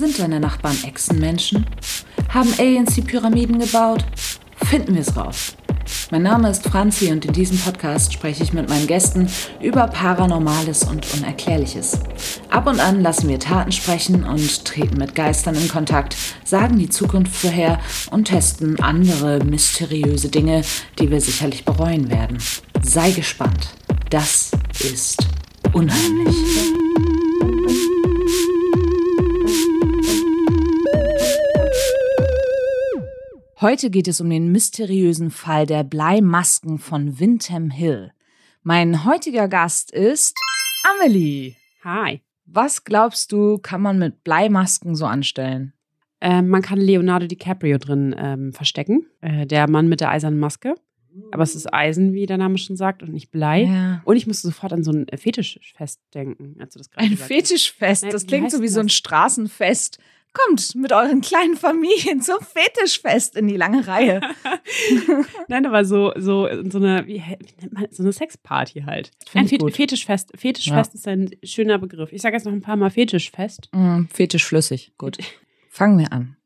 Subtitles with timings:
[0.00, 1.66] Sind deine Nachbarn Echsenmenschen?
[2.30, 4.02] Haben Aliens die Pyramiden gebaut?
[4.56, 5.54] Finden wir es raus.
[6.10, 9.28] Mein Name ist Franzi und in diesem Podcast spreche ich mit meinen Gästen
[9.60, 11.98] über Paranormales und Unerklärliches.
[12.48, 16.88] Ab und an lassen wir Taten sprechen und treten mit Geistern in Kontakt, sagen die
[16.88, 17.78] Zukunft vorher
[18.10, 20.62] und testen andere mysteriöse Dinge,
[20.98, 22.38] die wir sicherlich bereuen werden.
[22.80, 23.74] Sei gespannt.
[24.08, 25.26] Das ist
[25.74, 26.69] unheimlich.
[33.60, 38.10] Heute geht es um den mysteriösen Fall der Bleimasken von Windham Hill.
[38.62, 40.34] Mein heutiger Gast ist
[40.82, 41.56] Amelie.
[41.84, 42.22] Hi.
[42.46, 45.74] Was glaubst du, kann man mit Bleimasken so anstellen?
[46.22, 50.74] Ähm, man kann Leonardo DiCaprio drin ähm, verstecken, äh, der Mann mit der eisernen Maske.
[51.30, 53.64] Aber es ist Eisen, wie der Name schon sagt, und nicht Blei.
[53.64, 54.00] Ja.
[54.04, 57.22] Und ich musste sofort an so ein Fetischfest denken, als du das gerade Ein hast.
[57.24, 58.04] Fetischfest.
[58.04, 58.88] Nee, Das klingt so wie so ein?
[58.88, 59.98] Straßenfest.
[60.32, 64.20] Kommt mit euren kleinen Familien zum Fetischfest in die lange Reihe.
[65.48, 69.10] Nein, aber so, so, so eine, wie, wie nennt man so eine Sexparty halt.
[69.34, 69.74] Ein Fet gut.
[69.74, 70.30] Fetischfest.
[70.36, 72.12] Fetischfest ist ein schöner Begriff.
[72.12, 73.70] Ich sage jetzt noch ein paar Mal Fetischfest.
[73.72, 74.92] Mm, Fetischflüssig.
[74.98, 75.18] Gut.
[75.68, 76.36] Fangen wir an.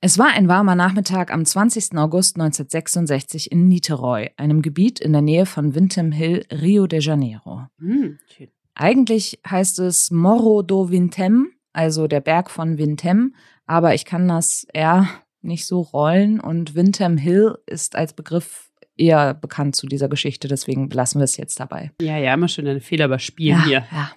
[0.00, 1.96] Es war ein warmer Nachmittag am 20.
[1.96, 7.66] August 1966 in Niterói, einem Gebiet in der Nähe von Windham Hill, Rio de Janeiro.
[7.78, 8.50] Schön.
[8.74, 13.34] Eigentlich heißt es Morro do Vintem, also der Berg von Vintem,
[13.66, 15.08] aber ich kann das eher
[15.42, 20.88] nicht so rollen und Windham Hill ist als Begriff eher bekannt zu dieser Geschichte, deswegen
[20.88, 21.92] belassen wir es jetzt dabei.
[22.00, 23.84] Ja, ja, immer schön deine Fehler überspielen hier.
[23.92, 24.10] ja.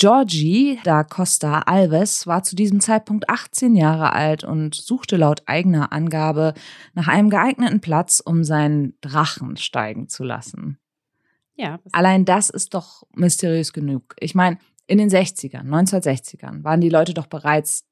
[0.00, 5.92] Georgie da Costa Alves war zu diesem Zeitpunkt 18 Jahre alt und suchte laut eigener
[5.92, 6.54] Angabe
[6.94, 10.78] nach einem geeigneten Platz, um seinen Drachen steigen zu lassen.
[11.54, 14.16] Ja, Allein das ist doch mysteriös genug.
[14.18, 14.56] Ich meine,
[14.90, 17.84] in den 60ern, 1960ern, waren die Leute doch bereits,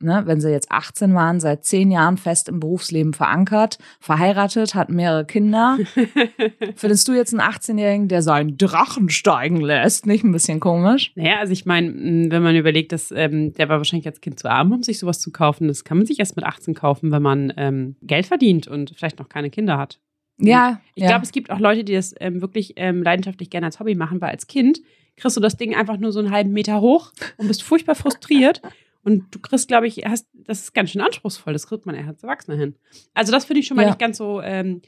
[0.00, 4.94] ne, wenn sie jetzt 18 waren, seit zehn Jahren fest im Berufsleben verankert, verheiratet, hatten
[4.94, 5.78] mehrere Kinder.
[6.76, 10.06] Findest du jetzt einen 18-Jährigen, der seinen Drachen steigen lässt?
[10.06, 11.12] Nicht ein bisschen komisch?
[11.16, 14.38] Naja, also ich meine, mh, wenn man überlegt, dass ähm, der war wahrscheinlich als Kind
[14.38, 15.66] zu arm, um sich sowas zu kaufen.
[15.66, 19.18] Das kann man sich erst mit 18 kaufen, wenn man ähm, Geld verdient und vielleicht
[19.18, 19.98] noch keine Kinder hat.
[20.38, 21.08] Ja, Ich ja.
[21.08, 24.20] glaube, es gibt auch Leute, die das ähm, wirklich ähm, leidenschaftlich gerne als Hobby machen,
[24.20, 24.80] weil als Kind
[25.16, 28.60] kriegst du das Ding einfach nur so einen halben Meter hoch und bist furchtbar frustriert.
[29.02, 31.52] Und du kriegst, glaube ich, hast, das ist ganz schön anspruchsvoll.
[31.52, 32.74] Das kriegt man eher als Erwachsener hin.
[33.12, 33.88] Also, das finde ich schon mal Ja.
[33.88, 34.80] nicht ganz so ähm,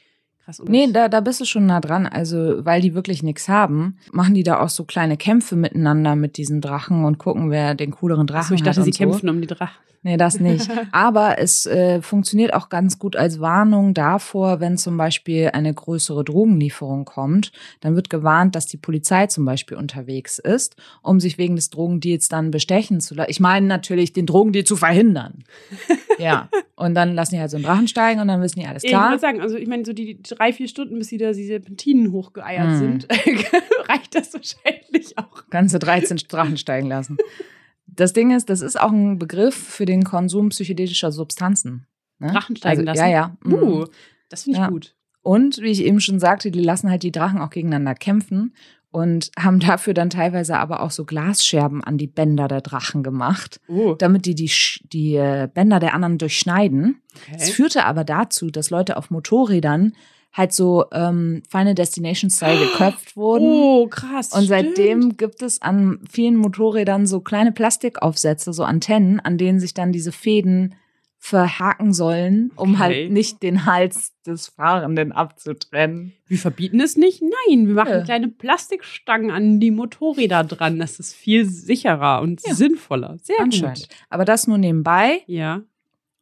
[0.47, 0.63] krass.
[0.67, 2.07] Nee, da, da bist du schon nah dran.
[2.07, 6.37] Also, weil die wirklich nichts haben, machen die da auch so kleine Kämpfe miteinander mit
[6.37, 8.85] diesen Drachen und gucken, wer den cooleren Drachen Achso, ich dachte, hat.
[8.85, 8.99] sie und so.
[8.99, 9.77] kämpfen um die Drachen.
[10.07, 10.71] Nee, das nicht.
[10.93, 16.23] Aber es äh, funktioniert auch ganz gut als Warnung davor, wenn zum Beispiel eine größere
[16.23, 17.51] Drogenlieferung kommt.
[17.81, 22.29] Dann wird gewarnt, dass die Polizei zum Beispiel unterwegs ist, um sich wegen des Drogendeals
[22.29, 23.31] dann bestechen zu lassen.
[23.33, 25.43] Ich meine natürlich, den Drogendeal zu verhindern.
[26.19, 26.51] ja.
[26.77, 28.91] Und dann lassen die halt so einen Drachen steigen und dann wissen die alles Ich
[28.91, 29.09] klar.
[29.11, 32.13] würde sagen, also ich meine, so die drei, vier Stunden, bis sie da diese Serpentinen
[32.13, 32.79] hochgeeiert Mhm.
[32.79, 33.09] sind,
[33.89, 35.49] reicht das wahrscheinlich auch.
[35.51, 37.17] Ganze 13 Drachen steigen lassen.
[37.87, 41.87] Das Ding ist, das ist auch ein Begriff für den Konsum psychedelischer Substanzen.
[42.19, 42.33] Ne?
[42.33, 43.11] Drachen steigen also, lassen?
[43.11, 43.37] Ja, ja.
[43.45, 43.55] Mhm.
[43.55, 43.87] Uh,
[44.29, 44.69] das finde ich Ja.
[44.71, 44.95] gut.
[45.23, 48.55] Und wie ich eben schon sagte, die lassen halt die Drachen auch gegeneinander kämpfen
[48.93, 53.61] und haben dafür dann teilweise aber auch so Glasscherben an die Bänder der Drachen gemacht,
[53.69, 54.51] Oh, damit die die,
[54.93, 57.03] die äh, Bänder der anderen durchschneiden.
[57.35, 57.53] Es okay.
[57.53, 59.95] führte aber dazu, dass Leute auf Motorrädern
[60.37, 63.47] halt so ähm, Final Destination-Style geköpft wurden.
[63.47, 64.33] Oh, krass.
[64.33, 64.49] Und stimmt.
[64.77, 69.93] seitdem gibt es an vielen Motorrädern so kleine Plastikaufsätze, so Antennen, an denen sich dann
[69.93, 70.75] diese Fäden
[71.19, 72.79] verhaken sollen, um Okay.
[72.79, 76.13] halt nicht den Hals des Fahrenden abzutrennen.
[76.29, 77.23] Wir verbieten es nicht?
[77.23, 78.05] Nein, wir machen Ja.
[78.05, 80.79] kleine Plastikstangen an die Motorräder dran.
[80.79, 82.55] Das ist viel sicherer und Ja.
[82.55, 83.17] sinnvoller.
[83.23, 83.89] Sehr Anscheinend.
[83.89, 83.97] gut.
[84.11, 85.23] Aber das nur nebenbei.
[85.27, 85.63] Ja.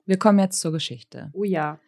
[0.06, 1.30] Wir kommen jetzt zur Geschichte.
[1.34, 1.78] Oh ja.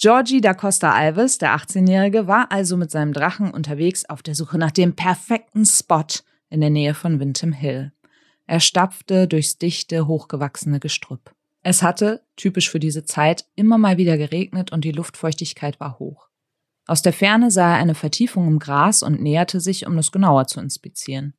[0.00, 4.56] Georgie da Costa Alves, der 18-Jährige, war also mit seinem Drachen unterwegs auf der Suche
[4.56, 6.06] nach dem perfekten Spot
[6.48, 7.92] in der Nähe von Windham Hill.
[8.46, 11.34] Er stapfte durchs dichte, hochgewachsene Gestrüpp.
[11.62, 16.30] Es hatte, typisch für diese Zeit, immer mal wieder geregnet und die Luftfeuchtigkeit war hoch.
[16.86, 20.46] Aus der Ferne sah er eine Vertiefung im Gras und näherte sich, um es genauer
[20.46, 21.34] zu inspizieren.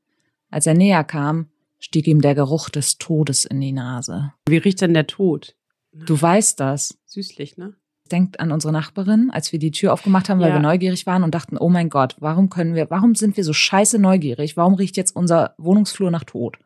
[0.51, 1.49] Als er näher kam,
[1.79, 4.33] stieg ihm der Geruch des Todes in die Nase.
[4.47, 5.55] Wie riecht denn der Tod?
[5.91, 6.99] Du weißt das.
[7.07, 7.75] Süßlich, ne?
[8.11, 10.55] Denkt an unsere Nachbarin, als wir die Tür aufgemacht haben, weil Ja.
[10.55, 13.53] wir neugierig waren und dachten, oh mein Gott, warum können wir, warum sind wir so
[13.53, 14.57] scheiße neugierig?
[14.57, 16.57] Warum riecht jetzt unser Wohnungsflur nach Tod?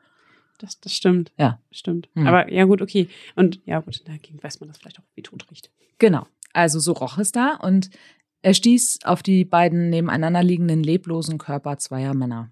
[0.59, 1.31] Das, das stimmt.
[1.37, 1.59] Ja.
[1.71, 2.09] Stimmt.
[2.15, 2.27] Hm.
[2.27, 3.09] Aber ja, gut, okay.
[3.35, 5.69] Und ja, gut, dagegen weiß man das vielleicht auch, wie tot riecht.
[5.99, 6.25] Genau.
[6.53, 7.89] Also so roch es da und
[8.41, 12.51] er stieß auf die beiden nebeneinander liegenden leblosen Körper zweier Männer.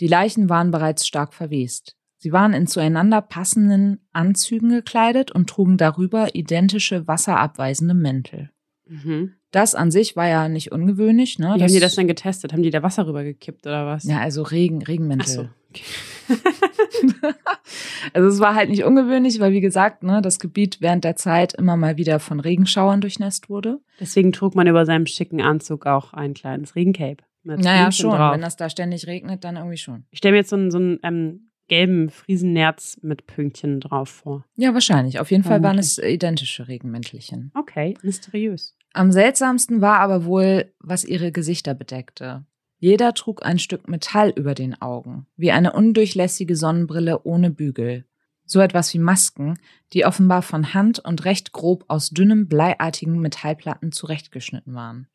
[0.00, 1.96] Die Leichen waren bereits stark verwest.
[2.18, 8.50] Sie waren in zueinander passenden Anzügen gekleidet und trugen darüber identische wasserabweisende Mäntel.
[8.86, 9.34] Mhm.
[9.50, 11.54] Das an sich war ja nicht ungewöhnlich, ne?
[11.56, 12.52] Wie haben die das dann getestet?
[12.52, 14.04] Haben die da Wasser rübergekippt oder was?
[14.04, 15.26] Ja, also Regen, Regenmäntel.
[15.28, 15.48] so.
[15.70, 15.82] Okay.
[18.12, 21.54] Also es war halt nicht ungewöhnlich, weil wie gesagt, ne, das Gebiet während der Zeit
[21.54, 23.80] immer mal wieder von Regenschauern durchnässt wurde.
[24.00, 27.18] Deswegen trug man über seinem schicken Anzug auch ein kleines Regencape.
[27.42, 28.16] Mit Naja, Blümchen schon.
[28.16, 28.34] Drauf.
[28.34, 30.04] Wenn das da ständig regnet, dann irgendwie schon.
[30.10, 34.44] ich stelle mir jetzt so einen, so einen ähm, gelben Friesennerz mit Pünktchen drauf vor.
[34.56, 35.20] Ja, wahrscheinlich.
[35.20, 37.52] Auf jeden Fall waren es identische Regenmäntelchen.
[37.54, 38.74] Okay, mysteriös.
[38.92, 42.44] Am seltsamsten war aber wohl, was ihre Gesichter bedeckte.
[42.80, 48.04] Jeder trug ein Stück Metall über den Augen, wie eine undurchlässige Sonnenbrille ohne Bügel.
[48.44, 49.58] So etwas wie Masken,
[49.92, 55.06] die offenbar von Hand und recht grob aus dünnem, bleiartigen Metallplatten zurechtgeschnitten waren.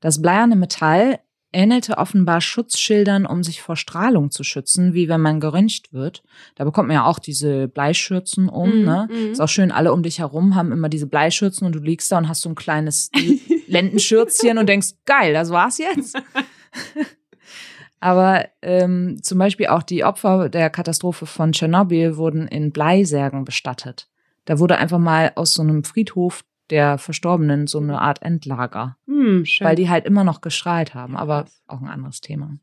[0.00, 1.20] Das bleierne Metall
[1.52, 6.22] ähnelte offenbar Schutzschildern, um sich vor Strahlung zu schützen, wie wenn man geröntgt wird.
[6.54, 9.08] Da bekommt man ja auch diese Bleischürzen um, Mhm, ne?
[9.10, 9.32] mhm.
[9.32, 12.18] Ist auch schön, alle um dich herum haben immer diese Bleischürzen und du liegst da
[12.18, 13.10] und hast so ein kleines
[13.66, 16.16] Lendenschürzchen und denkst, geil, das war's jetzt.
[18.00, 24.08] Aber ähm, zum Beispiel auch die Opfer der Katastrophe von Tschernobyl wurden in Bleisärgen bestattet.
[24.44, 29.44] Da wurde einfach mal aus so einem Friedhof der Verstorbenen so eine Art Endlager, Hm,
[29.60, 32.56] weil die halt immer noch gestrahlt haben, aber auch ein anderes Thema.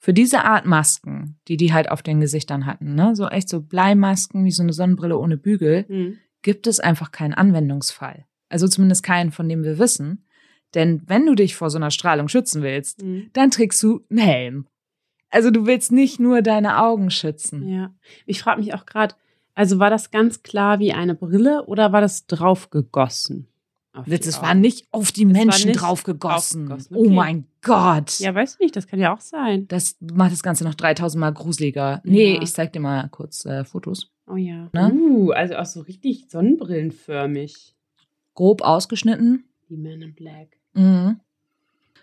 [0.00, 3.60] Für diese Art Masken, die die halt auf den Gesichtern hatten, ne, so echt so
[3.60, 6.18] Bleimasken wie so eine Sonnenbrille ohne Bügel, Hm.
[6.42, 8.24] gibt es einfach keinen Anwendungsfall.
[8.48, 10.24] Also zumindest keinen, von dem wir wissen.
[10.74, 13.30] Denn wenn du dich vor so einer Strahlung schützen willst, Hm.
[13.32, 14.66] dann trägst du einen Helm.
[15.30, 17.68] Also du willst nicht nur deine Augen schützen.
[17.68, 17.92] Ja.
[18.24, 19.14] Ich frage mich auch gerade,
[19.58, 23.48] also war das ganz klar wie eine Brille oder war das drauf gegossen?
[23.92, 26.66] auf die Das war nicht auf die Menschen draufgegossen.
[26.66, 27.14] draufgegossen, Oh okay.
[27.14, 28.20] mein Gott.
[28.20, 29.66] Ja, weiß nicht, das kann ja auch sein.
[29.66, 32.00] Das macht das Ganze noch 3000 Mal gruseliger.
[32.04, 32.42] Nee, Ja.
[32.42, 34.12] ich zeig dir mal kurz äh, Fotos.
[34.28, 34.68] Oh ja.
[34.72, 34.92] Ne?
[34.92, 37.74] Uh, also auch so richtig sonnenbrillenförmig.
[38.34, 39.44] Grob ausgeschnitten.
[39.68, 40.56] Die Men in Black.
[40.74, 41.18] Mhm.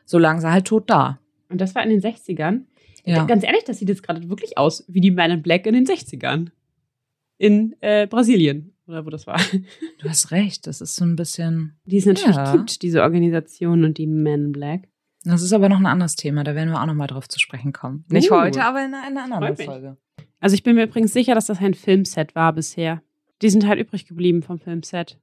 [0.05, 1.19] So sie halt tot da.
[1.49, 2.61] Und das war in den 60ern.
[3.05, 3.23] Ja.
[3.25, 5.85] Ganz ehrlich, das sieht jetzt gerade wirklich aus wie die Men in Black in den
[5.85, 6.49] 60ern.
[7.37, 8.71] In äh, Brasilien.
[8.87, 9.39] Oder wo das war.
[9.99, 11.79] Du hast recht, das ist so ein bisschen.
[11.85, 12.55] Die es natürlich Ja.
[12.55, 14.87] gibt, diese Organisation und die Men in Black.
[15.23, 17.39] Das ist aber noch ein anderes Thema, da werden wir auch noch mal drauf zu
[17.39, 18.05] sprechen kommen.
[18.09, 18.35] Nicht Uh.
[18.41, 19.65] heute, aber in einer anderen Freut mich.
[19.65, 19.97] Folge.
[20.39, 23.01] Also ich bin mir übrigens sicher, dass das ein Filmset war bisher.
[23.41, 25.17] Die sind halt übrig geblieben vom Filmset.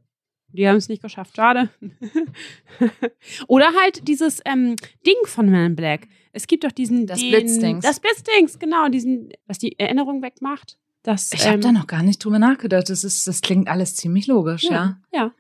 [0.49, 1.71] Die haben es nicht geschafft, schade.
[3.49, 4.77] Oder halt dieses ähm,
[5.07, 6.09] Ding von Man in Black.
[6.33, 7.85] Es gibt doch diesen Das den, Blitzdings.
[7.85, 10.79] Das Blitzdings, genau, diesen, was die Erinnerung wegmacht.
[11.03, 12.89] Das, Ich habe ähm, da noch gar nicht drüber nachgedacht.
[12.89, 14.71] Das, ist, das klingt alles ziemlich logisch, ja.
[14.71, 14.99] ja.
[15.13, 15.33] Ja,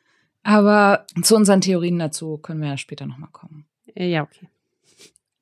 [0.42, 3.66] Aber zu unseren Theorien dazu können wir ja später noch mal kommen.
[3.94, 4.48] Äh, ja, okay.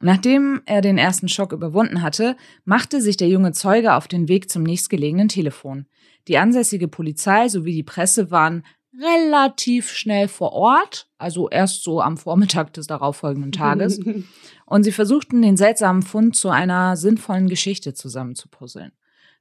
[0.02, 4.50] Nachdem er den ersten Schock überwunden hatte, machte sich der junge Zeuge auf den Weg
[4.50, 5.86] zum nächstgelegenen Telefon.
[6.26, 8.64] Die ansässige Polizei sowie die Presse waren
[8.98, 14.00] relativ schnell vor Ort, also erst so am Vormittag des darauffolgenden Tages,
[14.66, 18.92] und sie versuchten den seltsamen Fund zu einer sinnvollen Geschichte zusammenzupuzzeln.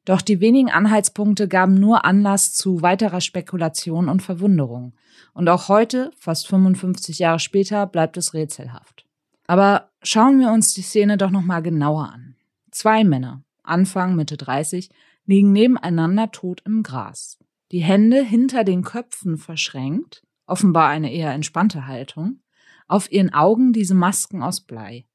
[0.06, 4.94] Doch die wenigen Anhaltspunkte gaben nur Anlass zu weiterer Spekulation und Verwunderung.
[5.34, 9.06] Und auch heute, fast 55 Jahre später, bleibt es rätselhaft.
[9.46, 12.36] Aber schauen wir uns die Szene doch noch mal genauer an.
[12.72, 14.90] Zwei Männer, Anfang, Mitte 30,
[15.26, 17.38] liegen nebeneinander tot im Gras.
[17.72, 22.42] Die Hände hinter den Köpfen verschränkt, offenbar eine eher entspannte Haltung,
[22.88, 25.06] auf ihren Augen diese Masken aus Blei.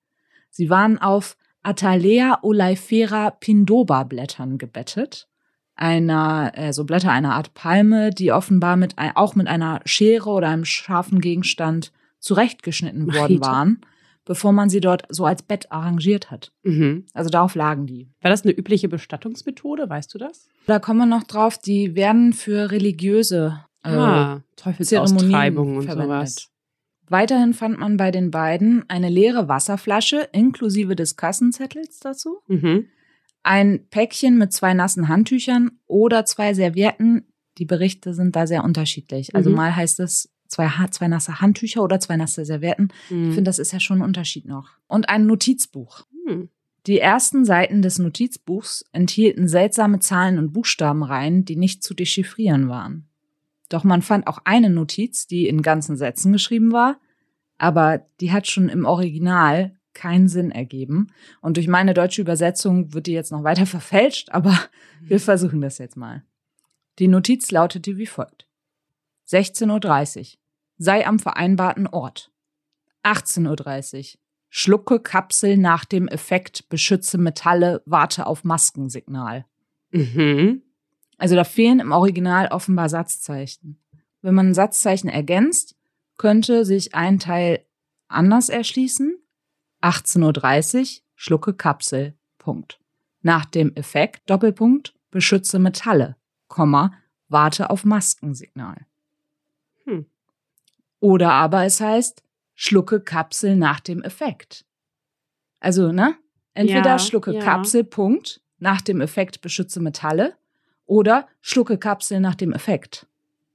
[0.51, 5.29] Sie waren auf Atalea oleifera pindoba Blättern gebettet,
[5.77, 10.49] einer, äh, so Blätter einer Art Palme, die offenbar mit auch mit einer Schere oder
[10.49, 13.41] einem scharfen Gegenstand zurechtgeschnitten worden Machete.
[13.41, 13.81] waren,
[14.25, 16.53] bevor man sie dort so als Bett arrangiert hat.
[16.63, 17.07] Mhm.
[17.13, 18.09] Also darauf lagen die.
[18.21, 20.49] War das eine übliche Bestattungsmethode, weißt du das?
[20.67, 26.29] Da kommen wir noch drauf, die werden für religiöse äh, ah, Teufelsaustreibungen und verwendet.
[26.29, 26.51] sowas.
[27.09, 32.87] Weiterhin fand man bei den beiden eine leere Wasserflasche inklusive des Kassenzettels dazu, Mhm.
[33.43, 37.27] ein Päckchen mit zwei nassen Handtüchern oder zwei Servietten.
[37.59, 39.35] Die Berichte sind da sehr unterschiedlich.
[39.35, 39.57] Also Mhm.
[39.57, 42.89] mal heißt es zwei, zwei nasse Handtücher oder zwei nasse Servietten.
[43.11, 43.29] Mhm.
[43.29, 44.71] Ich finde, das ist ja schon ein Unterschied noch.
[44.87, 46.07] Und ein Notizbuch.
[46.27, 46.49] Hm.
[46.87, 53.09] Die ersten Seiten des Notizbuchs enthielten seltsame Zahlen und Buchstabenreihen, die nicht zu dechiffrieren waren.
[53.69, 57.01] Doch man fand auch eine Notiz, die in ganzen Sätzen geschrieben war,
[57.59, 61.13] aber die hat schon im Original keinen Sinn ergeben.
[61.41, 64.59] Und durch meine deutsche Übersetzung wird die jetzt noch weiter verfälscht, aber
[65.01, 66.25] wir versuchen das jetzt mal.
[66.99, 68.47] Die Notiz lautete wie folgt.
[69.29, 70.27] 16.30 Uhr.
[70.77, 72.31] Sei am vereinbarten Ort.
[73.05, 74.21] 18.30 Uhr.
[74.57, 79.47] Schlucke Kapsel nach dem Effekt, beschütze Metalle, warte auf Maskensignal.
[79.91, 80.63] Mhm.
[81.25, 83.83] Also da fehlen im Original offenbar Satzzeichen.
[84.21, 85.75] Wenn man ein Satzzeichen ergänzt,
[86.19, 87.65] könnte sich ein Teil
[88.09, 89.17] anders erschließen.
[89.81, 92.13] 18.30 Uhr, schlucke Kapsel.
[92.37, 92.79] Punkt.
[93.23, 96.17] Nach dem Effekt, Doppelpunkt, beschütze Metalle,
[96.47, 96.93] Komma,
[97.29, 98.85] warte auf Maskensignal.
[99.85, 100.05] Hm.
[101.01, 104.67] Oder aber es heißt, schlucke Kapsel nach dem Effekt.
[105.59, 106.17] Also, ne?
[106.53, 107.41] Entweder Ja, schlucke ja.
[107.43, 110.37] Kapsel, Punkt, nach dem Effekt beschütze Metalle
[110.87, 113.07] oder schlucke Kapsel nach dem Effekt.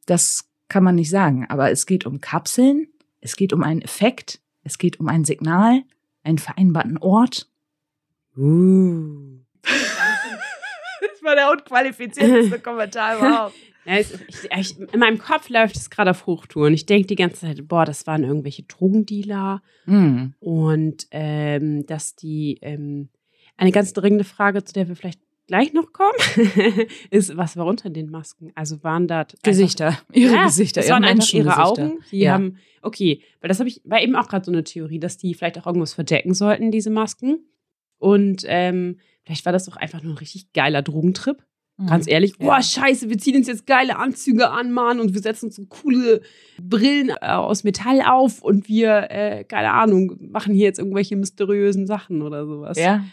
[0.06, 2.88] Das kann man nicht sagen, aber es geht um Kapseln,
[3.22, 5.84] es geht um einen Effekt, es geht um ein Signal,
[6.24, 7.50] einen vereinbarten Ort.
[8.38, 9.40] Uh.
[11.02, 13.56] Das war der unqualifizierteste Kommentar überhaupt.
[13.86, 14.08] Ja, ich,
[14.58, 16.74] ich, in meinem Kopf läuft es gerade auf Hochtouren.
[16.74, 20.34] Ich denke die ganze Zeit, boah, das waren irgendwelche Drogendealer Hm.
[20.40, 23.10] und ähm, dass die ähm,
[23.58, 26.14] eine ganz dringende Frage, zu der wir vielleicht gleich noch kommen,
[27.10, 28.52] ist, was war unter den Masken?
[28.56, 31.58] Also waren da einfach- Gesichter, ihre Ja, Gesichter, ihre waren einfach ihre.
[31.66, 32.00] Augen.
[32.12, 32.34] Die Ja.
[32.34, 35.34] haben, okay, weil das habe ich, war eben auch gerade so eine Theorie, dass die
[35.34, 37.40] vielleicht auch irgendwas verdecken sollten, diese Masken.
[37.98, 41.44] Und ähm, vielleicht war das doch einfach nur ein richtig geiler Drogentrip.
[41.88, 42.46] Ganz ehrlich, Ja.
[42.46, 45.66] boah, scheiße, wir ziehen uns jetzt geile Anzüge an, Mann, und wir setzen uns so
[45.66, 46.20] coole
[46.62, 51.88] Brillen äh, aus Metall auf und wir, äh, keine Ahnung, machen hier jetzt irgendwelche mysteriösen
[51.88, 52.78] Sachen oder sowas.
[52.78, 53.06] Ja.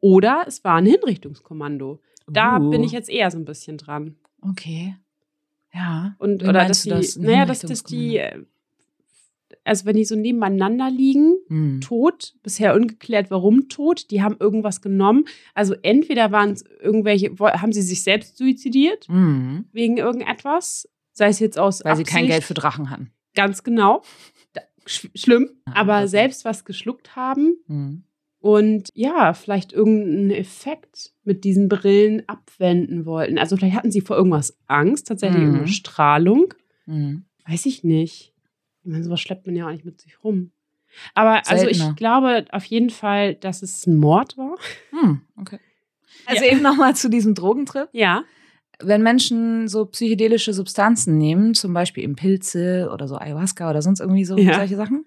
[0.00, 2.00] Oder es war ein Hinrichtungskommando.
[2.28, 2.70] Da Uh.
[2.70, 4.16] bin ich jetzt eher so ein bisschen dran.
[4.42, 4.96] Okay.
[5.72, 6.14] Ja.
[6.18, 7.16] Und Wie oder dass die, das?
[7.16, 8.44] Naja, dass, dass die, äh,
[9.64, 11.80] also wenn die so nebeneinander liegen, Hm.
[11.80, 15.24] tot, bisher ungeklärt, warum tot, die haben irgendwas genommen.
[15.54, 19.66] Also entweder waren es irgendwelche, haben sie sich selbst suizidiert Hm.
[19.72, 23.10] wegen irgendetwas, sei es jetzt aus Weil sie kein Absicht, Geld für Drachen hatten.
[23.34, 24.02] ganz genau,
[24.86, 28.02] schlimm, Ja, aber selbst was geschluckt haben Hm.
[28.46, 33.38] Und ja, vielleicht irgendeinen Effekt mit diesen Brillen abwenden wollten.
[33.38, 35.46] Also vielleicht hatten sie vor irgendwas Angst, tatsächlich Mhm.
[35.46, 36.54] irgendeine Strahlung.
[36.86, 37.24] Hm.
[37.48, 38.32] Weiß ich nicht.
[38.84, 40.52] Ich meine, sowas schleppt man ja auch nicht mit sich rum.
[41.14, 41.90] Aber also Seltener.
[41.90, 44.54] ich glaube auf jeden Fall, dass es ein Mord war.
[44.90, 45.22] Hm.
[45.40, 45.58] Okay.
[46.26, 46.52] Also Ja.
[46.52, 47.88] eben nochmal zu diesem Drogentrip.
[47.92, 48.22] Ja.
[48.80, 54.00] Wenn Menschen so psychedelische Substanzen nehmen, zum Beispiel eben Pilze oder so Ayahuasca oder sonst
[54.00, 54.54] irgendwie so Ja.
[54.54, 55.04] solche Sachen,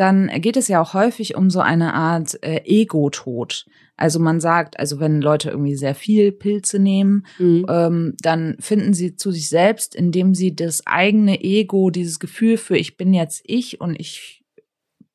[0.00, 3.66] dann geht es ja auch häufig um so eine Art äh, Ego-Tod.
[3.96, 7.66] Also man sagt, also wenn Leute irgendwie sehr viel Pilze nehmen, Mhm.
[7.68, 12.76] ähm, dann finden sie zu sich selbst, indem sie das eigene Ego, dieses Gefühl für
[12.78, 14.42] ich bin jetzt ich und ich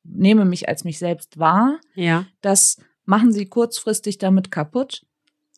[0.04, 2.26] nehme mich als mich selbst wahr, Ja.
[2.40, 5.05] das machen sie kurzfristig damit kaputt,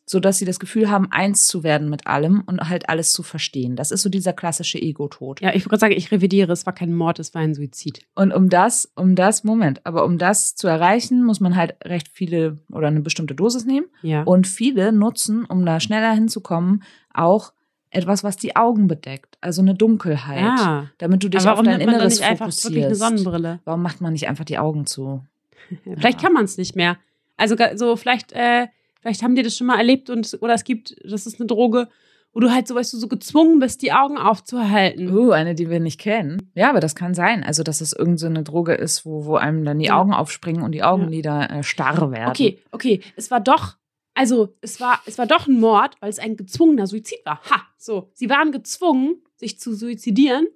[0.09, 3.77] sodass sie das Gefühl haben, eins zu werden mit allem und halt alles zu verstehen.
[3.77, 5.43] Das ist so dieser klassische Ego-Tod.
[5.43, 8.01] Ja, ich würde sagen, ich revidiere, es war kein Mord, es war ein Suizid.
[8.15, 12.09] Und um das, um das, Moment, aber um das zu erreichen, muss man halt recht
[12.09, 13.87] viele oder eine bestimmte Dosis nehmen.
[14.03, 14.23] Ja.
[14.23, 17.53] Und viele nutzen, um da schneller hinzukommen, auch
[17.91, 19.37] etwas, was die Augen bedeckt.
[19.43, 20.41] Also eine Dunkelheit.
[20.41, 20.87] ja.
[20.97, 23.01] Damit du dich auf dein nimmt man Inneres nicht einfach wirklich eine fokussierst.
[23.01, 23.61] Sonnenbrille?
[23.65, 25.23] Warum macht man nicht einfach die Augen zu?
[25.85, 26.97] Vielleicht kann man es nicht mehr.
[27.37, 28.67] Also so vielleicht, äh,
[29.01, 31.89] vielleicht haben die das schon mal erlebt und oder es gibt, das ist eine Droge,
[32.33, 35.13] wo du halt so, weißt du, so gezwungen bist, die Augen aufzuhalten.
[35.13, 36.51] Uh, eine, die wir nicht kennen.
[36.55, 37.43] Ja, aber das kann sein.
[37.43, 39.99] Also, dass es irgendeine so eine Droge ist, wo, wo einem dann die Ja.
[39.99, 42.31] Augen aufspringen und die Augenlider äh, starr werden.
[42.31, 43.77] Okay, okay, es war doch,
[44.15, 47.41] also es war, es war doch ein Mord, weil es ein gezwungener Suizid war.
[47.51, 48.11] Ha, so.
[48.15, 50.47] Sie waren gezwungen, sich zu suizidieren,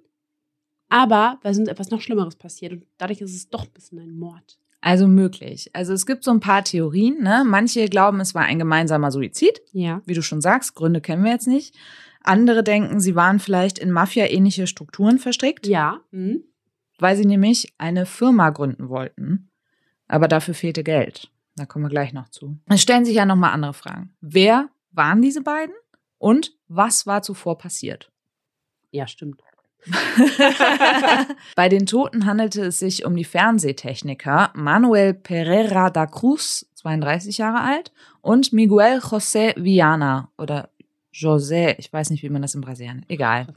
[0.89, 4.11] aber weil sonst etwas noch Schlimmeres passiert und dadurch ist es doch ein bisschen ein
[4.11, 4.59] Mord.
[4.85, 5.69] Also möglich.
[5.73, 7.23] Also es gibt so ein paar Theorien.
[7.23, 7.45] Ne?
[7.47, 9.61] Manche glauben, es war ein gemeinsamer Suizid.
[9.71, 10.01] Ja.
[10.05, 11.73] Wie du schon sagst, Gründe kennen wir jetzt nicht.
[12.21, 16.01] Andere denken, sie waren vielleicht in Mafia-ähnliche Strukturen verstrickt, Ja.
[16.11, 16.43] Hm.
[16.99, 19.49] weil sie nämlich eine Firma gründen wollten.
[20.09, 21.31] Aber dafür fehlte Geld.
[21.55, 22.57] Da kommen wir gleich noch zu.
[22.67, 24.13] Es stellen sich ja nochmal andere Fragen.
[24.19, 25.73] Wer waren diese beiden?
[26.17, 28.11] Und was war zuvor passiert?
[28.91, 29.41] Ja, stimmt.
[31.55, 37.61] Bei den Toten handelte es sich um die Fernsehtechniker Manuel Pereira da Cruz, 32 Jahre
[37.61, 40.69] alt, und Miguel José Viana oder
[41.13, 43.47] José, ich weiß nicht, wie man das in Brasilien, egal.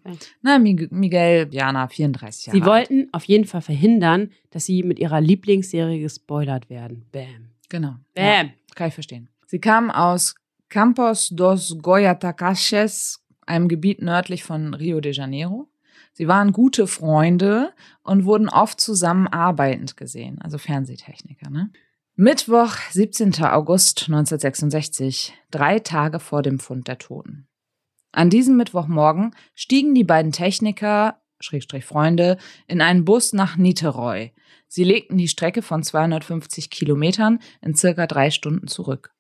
[0.43, 2.71] Na, Mig Miguel Viana, 34 Jahre Sie alt.
[2.71, 7.07] wollten auf jeden Fall verhindern, dass sie mit ihrer Lieblingsserie gespoilert werden.
[7.13, 7.51] Bam.
[7.71, 7.95] Genau.
[8.17, 8.51] Ja, Bam.
[8.75, 9.29] kann ich verstehen.
[9.47, 10.35] Sie kamen aus
[10.69, 15.69] Campos dos Goyatacaches, einem Gebiet nördlich von Rio de Janeiro.
[16.17, 21.51] Sie waren gute Freunde und wurden oft zusammen arbeitend gesehen, also Fernsehtechniker.
[21.51, 21.71] Ne?
[22.15, 23.35] Mittwoch, 17.
[23.45, 27.47] August 1966, drei Tage vor dem Fund der Toten.
[28.13, 34.33] An diesem Mittwochmorgen stiegen die beiden Techniker, Schrägstrich Freunde, in einen Bus nach Niterói.
[34.69, 39.13] Sie legten die Strecke von 250 Kilometern in circa drei Stunden zurück.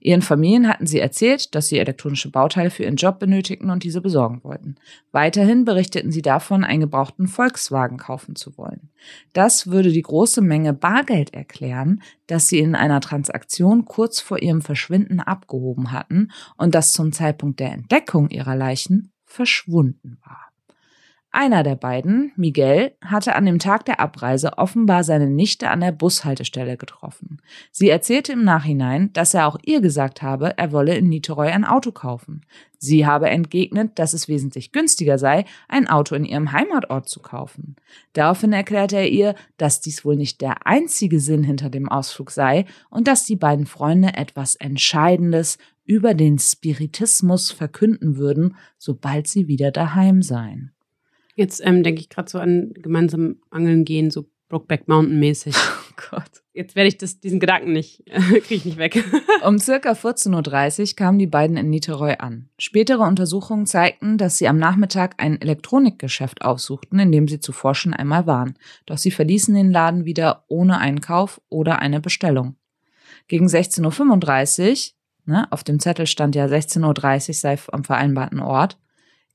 [0.00, 4.00] Ihren Familien hatten sie erzählt, dass sie elektronische Bauteile für ihren Job benötigten und diese
[4.00, 4.76] besorgen wollten.
[5.10, 8.90] Weiterhin berichteten sie davon, einen gebrauchten Volkswagen kaufen zu wollen.
[9.32, 14.62] Das würde die große Menge Bargeld erklären, das sie in einer Transaktion kurz vor ihrem
[14.62, 20.51] Verschwinden abgehoben hatten und das zum Zeitpunkt der Entdeckung ihrer Leichen verschwunden war.
[21.34, 25.90] Einer der beiden, Miguel, hatte an dem Tag der Abreise offenbar seine Nichte an der
[25.90, 27.40] Bushaltestelle getroffen.
[27.70, 31.64] Sie erzählte im Nachhinein, dass er auch ihr gesagt habe, er wolle in Niterói ein
[31.64, 32.42] Auto kaufen.
[32.76, 37.76] Sie habe entgegnet, dass es wesentlich günstiger sei, ein Auto in ihrem Heimatort zu kaufen.
[38.12, 42.66] Daraufhin erklärte er ihr, dass dies wohl nicht der einzige Sinn hinter dem Ausflug sei
[42.90, 49.70] und dass die beiden Freunde etwas Entscheidendes über den Spiritismus verkünden würden, sobald sie wieder
[49.70, 50.72] daheim seien.
[51.34, 55.56] Jetzt ähm, denke ich gerade so an gemeinsam Angeln gehen, so Brokeback Mountain mäßig.
[55.92, 56.42] Oh Gott.
[56.54, 59.04] Jetzt werde ich das, diesen Gedanken nicht, kriege ich nicht weg.
[59.46, 62.48] Um circa 14.30 Uhr kamen die beiden in Niterói an.
[62.58, 67.92] Spätere Untersuchungen zeigten, dass sie am Nachmittag ein Elektronikgeschäft aufsuchten, in dem sie zuvor schon
[67.92, 68.54] einmal waren.
[68.86, 72.56] Doch sie verließen den Laden wieder ohne Einkauf oder eine Bestellung.
[73.28, 74.92] Gegen 16.35
[75.26, 78.78] Uhr, ne, auf dem Zettel stand ja 16.30 Uhr sei am vereinbarten Ort,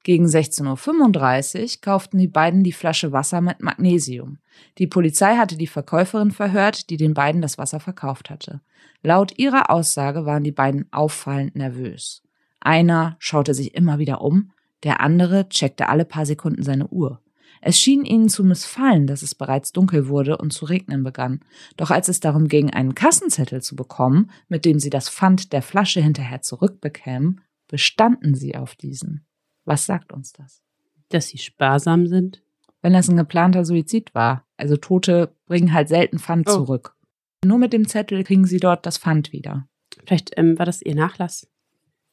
[0.03, 4.37] gegen 16.35 Uhr kauften die beiden die Flasche Wasser mit Magnesium.
[4.77, 8.61] Die Polizei hatte die Verkäuferin verhört, die den beiden das Wasser verkauft hatte.
[9.03, 12.23] Laut ihrer Aussage waren die beiden auffallend nervös.
[12.59, 14.51] Einer schaute sich immer wieder um,
[14.83, 17.21] der andere checkte alle paar Sekunden seine Uhr.
[17.61, 21.41] Es schien ihnen zu missfallen, dass es bereits dunkel wurde und zu regnen begann.
[21.75, 25.61] Doch als es darum ging, einen Kassenzettel zu bekommen, mit dem sie das Pfand der
[25.61, 29.25] Flasche hinterher zurückbekämen, bestanden sie auf diesen.
[29.67, 30.63] Was sagt uns das?
[31.09, 32.41] Dass sie sparsam sind?
[32.81, 34.45] Wenn das ein geplanter Suizid war.
[34.55, 36.53] Also Tote bringen halt selten Pfand Oh.
[36.53, 36.95] zurück.
[37.43, 39.67] Nur mit dem Zettel kriegen sie dort das Pfand wieder.
[40.05, 41.47] Vielleicht ähm, war das ihr Nachlass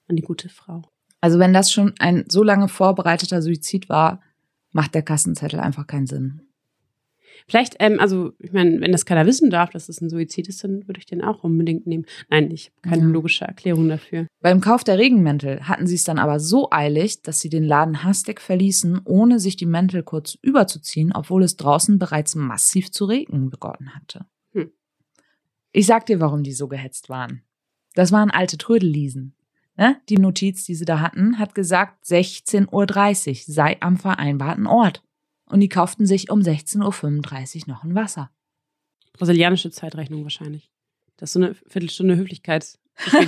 [0.09, 0.83] an die gute Frau.
[1.21, 4.21] Also wenn das schon ein so lange vorbereiteter Suizid war,
[4.73, 6.43] macht der Kassenzettel einfach keinen Sinn.
[7.47, 10.65] Vielleicht, ähm, also ich meine, wenn das keiner wissen darf, dass es ein Suizid ist,
[10.65, 12.07] dann würde ich den auch unbedingt nehmen.
[12.31, 13.09] Nein, ich habe keine Ja.
[13.09, 14.27] logische Erklärung dafür.
[14.41, 18.03] Beim Kauf der Regenmäntel hatten sie es dann aber so eilig, dass sie den Laden
[18.05, 23.51] hastig verließen, ohne sich die Mäntel kurz überzuziehen, obwohl es draußen bereits massiv zu regnen
[23.51, 24.27] begonnen hatte.
[24.53, 24.71] Hm.
[25.73, 27.43] Ich sag dir, warum die so gehetzt waren.
[27.95, 29.35] Das waren alte Trödelliesen.
[29.77, 29.97] Ne?
[30.09, 35.03] Die Notiz, die sie da hatten, hat gesagt, 16.30 Uhr sei am vereinbarten Ort.
[35.47, 38.31] Und die kauften sich um 16.35 Uhr noch ein Wasser.
[39.13, 40.71] Brasilianische Zeitrechnung wahrscheinlich.
[41.17, 42.79] Das ist so eine Viertelstunde Höflichkeit.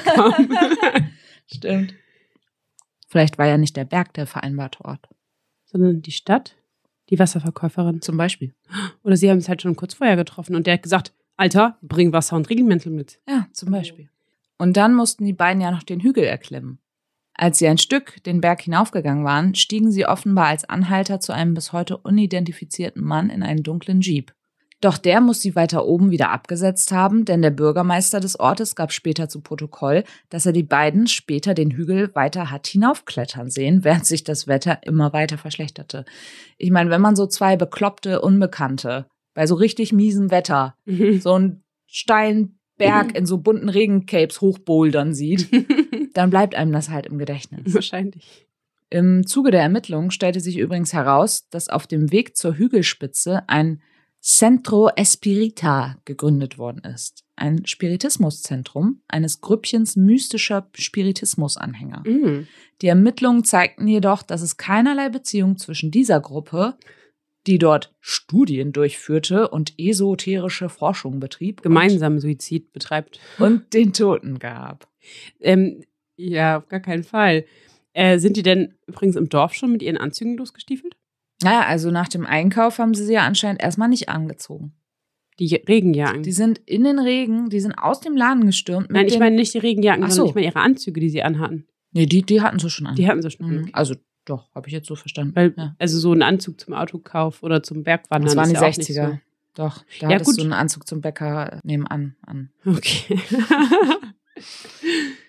[0.05, 0.35] kam.
[1.47, 1.95] Stimmt.
[3.09, 5.09] Vielleicht war ja nicht der Berg der vereinbarte Ort.
[5.65, 6.57] Sondern die Stadt,
[7.11, 8.03] die Wasserverkäuferin.
[8.03, 8.55] Zum Beispiel.
[9.03, 12.13] Oder sie haben es halt schon kurz vorher getroffen und der hat gesagt, Alter, bring
[12.13, 13.21] Wasser und Regenmäntel mit.
[13.29, 14.09] Ja, zum Beispiel.
[14.59, 16.79] Und dann mussten die beiden ja noch den Hügel erklimmen.
[17.39, 21.55] Als sie ein Stück den Berg hinaufgegangen waren, stiegen sie offenbar als Anhalter zu einem
[21.55, 24.33] bis heute unidentifizierten Mann in einen dunklen Jeep.
[24.83, 28.93] Doch der muss sie weiter oben wieder abgesetzt haben, denn der Bürgermeister des Ortes gab
[28.93, 34.05] später zu Protokoll, dass er die beiden später den Hügel weiter hat hinaufklettern sehen, während
[34.05, 36.05] sich das Wetter immer weiter verschlechterte.
[36.59, 40.75] Ich meine, wenn man so zwei bekloppte Unbekannte bei so richtig miesem Wetter
[41.21, 45.49] so einen steilen Berg in so bunten Regencapes hochbouldern sieht,
[46.17, 47.75] dann bleibt einem das halt im Gedächtnis.
[47.75, 48.47] Wahrscheinlich.
[48.89, 53.83] Im Zuge der Ermittlungen stellte sich übrigens heraus, dass auf dem Weg zur Hügelspitze ein
[54.21, 57.25] Centro Espirita gegründet worden ist.
[57.37, 62.03] Ein Spiritismuszentrum eines Grüppchens mystischer Spiritismusanhänger.
[62.07, 62.49] Mhm.
[62.83, 66.77] Die Ermittlungen zeigten jedoch, dass es keinerlei Beziehung zwischen dieser Gruppe,
[67.47, 73.21] die dort Studien durchführte und esoterische Forschung betrieb, Gemeinsam Suizid betreibt.
[73.39, 74.89] und, und den Toten gab.
[75.41, 75.85] Ähm,
[76.17, 77.45] ja, auf gar keinen Fall.
[77.93, 80.97] Äh, sind die denn übrigens im Dorf schon mit ihren Anzügen losgestiefelt?
[81.43, 84.75] Naja, also nach dem Einkauf haben sie sie ja anscheinend erstmal nicht angezogen.
[85.39, 86.23] Die Regenjacken.
[86.23, 88.91] Die sind in den Regen, die sind aus dem Laden gestürmt.
[88.91, 90.31] Nein, ich meine nicht die Regenjacken, Ach sondern so.
[90.31, 91.67] ich meine ihre Anzüge, die sie anhatten.
[91.93, 92.95] Nee, die, die hatten sie schon an.
[92.97, 93.49] Die hatten sie schon.
[93.49, 93.63] Mhm.
[93.65, 93.71] Okay.
[93.75, 95.37] Also doch, habe ich jetzt so verstanden.
[95.37, 95.77] Weil, ja.
[95.79, 98.91] also so ein Anzug zum Autokauf oder zum Bergwandern Das waren die ja auch nicht
[98.91, 99.21] 60er.
[99.55, 100.39] Doch, da Ja, hattest gut.
[100.39, 102.51] du einen Anzug zum Bäcker nebenan an.
[102.65, 102.71] So.
[102.73, 103.19] Okay.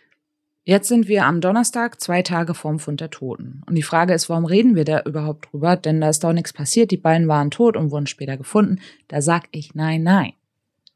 [0.68, 3.62] Jetzt sind wir am Donnerstag, zwei Tage vorm Fund der Toten.
[3.68, 5.78] Und die Frage ist, warum reden wir da überhaupt drüber?
[5.78, 6.92] Denn da ist doch nichts passiert.
[6.92, 8.82] Die beiden waren tot und wurden später gefunden.
[9.08, 10.34] Da sag ich nein, nein.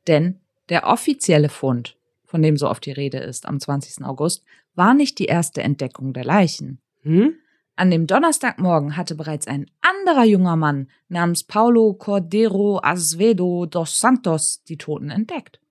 [0.07, 4.03] Denn der offizielle Fund, von dem so oft die Rede ist, am 20.
[4.03, 4.43] August,
[4.75, 6.81] war nicht die erste Entdeckung der Leichen.
[7.03, 7.35] hm?
[7.77, 14.65] An dem Donnerstagmorgen hatte bereits ein anderer junger Mann namens Paulo Cordero Azevedo dos Santos
[14.65, 15.61] die Toten entdeckt.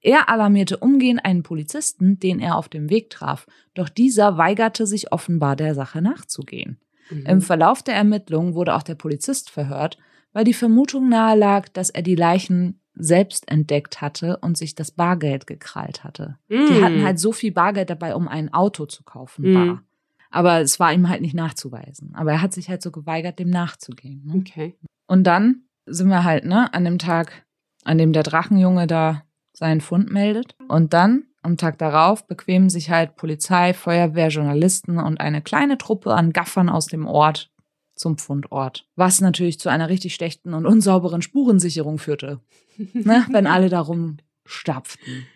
[0.00, 5.12] Er alarmierte umgehend einen Polizisten, den er auf dem Weg traf, doch dieser weigerte sich
[5.12, 6.78] offenbar der Sache nachzugehen.
[7.10, 7.26] Mhm.
[7.26, 9.98] Im Verlauf der Ermittlungen wurde auch der Polizist verhört,
[10.32, 14.90] weil die Vermutung nahe lag, dass er die Leichen selbst entdeckt hatte und sich das
[14.92, 16.38] Bargeld gekrallt hatte.
[16.48, 16.84] Die Mhm.
[16.84, 19.54] hatten halt so viel Bargeld dabei, um ein Auto zu kaufen, Mhm.
[19.54, 19.82] bar.
[20.30, 22.14] Aber es war ihm halt nicht nachzuweisen.
[22.14, 24.22] Aber er hat sich halt so geweigert, dem nachzugehen.
[24.26, 24.34] Ne?
[24.36, 24.74] Okay.
[25.06, 27.44] Und dann sind wir halt, ne, an dem Tag,
[27.84, 29.22] an dem der Drachenjunge da
[29.54, 30.56] seinen Fund meldet.
[30.68, 36.12] Und dann, am Tag darauf, bequemen sich halt Polizei, Feuerwehr, Journalisten und eine kleine Truppe
[36.14, 37.50] an Gaffern aus dem Ort
[37.94, 38.86] zum Fundort.
[38.96, 42.40] Was natürlich zu einer richtig schlechten und unsauberen Spurensicherung führte,
[42.92, 45.26] ne, wenn alle darum stapften.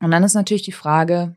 [0.00, 1.36] Und dann ist natürlich die Frage,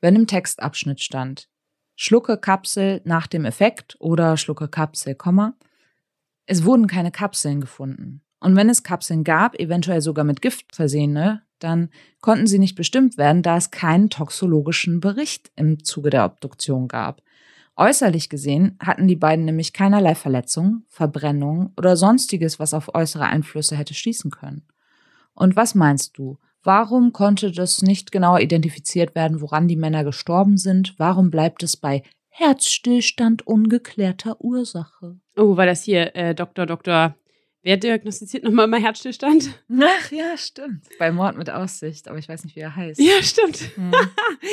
[0.00, 1.48] wenn im Textabschnitt stand,
[1.96, 5.54] schlucke Kapsel nach dem Effekt oder schlucke Kapsel, Komma,
[6.46, 8.22] es wurden keine Kapseln gefunden.
[8.40, 13.18] Und wenn es Kapseln gab, eventuell sogar mit Gift versehene, dann konnten sie nicht bestimmt
[13.18, 17.22] werden, da es keinen toxologischen Bericht im Zuge der Obduktion gab.
[17.76, 23.76] Äußerlich gesehen hatten die beiden nämlich keinerlei Verletzungen, Verbrennungen oder sonstiges, was auf äußere Einflüsse
[23.76, 24.62] hätte schließen können.
[25.34, 26.38] Und was meinst du?
[26.64, 30.94] Warum konnte das nicht genauer identifiziert werden, woran die Männer gestorben sind?
[30.98, 35.20] Warum bleibt es bei Herzstillstand ungeklärter Ursache?
[35.36, 36.66] Oh, weil das hier äh, Dr.
[36.66, 37.14] Dr.
[37.68, 39.50] Wer diagnostiziert nochmal immer Herzstillstand?
[39.78, 40.86] Ach ja, stimmt.
[40.98, 42.98] Bei Mord mit Aussicht, aber ich weiß nicht, wie er heißt.
[42.98, 43.58] Ja, stimmt.
[43.74, 43.92] Hm.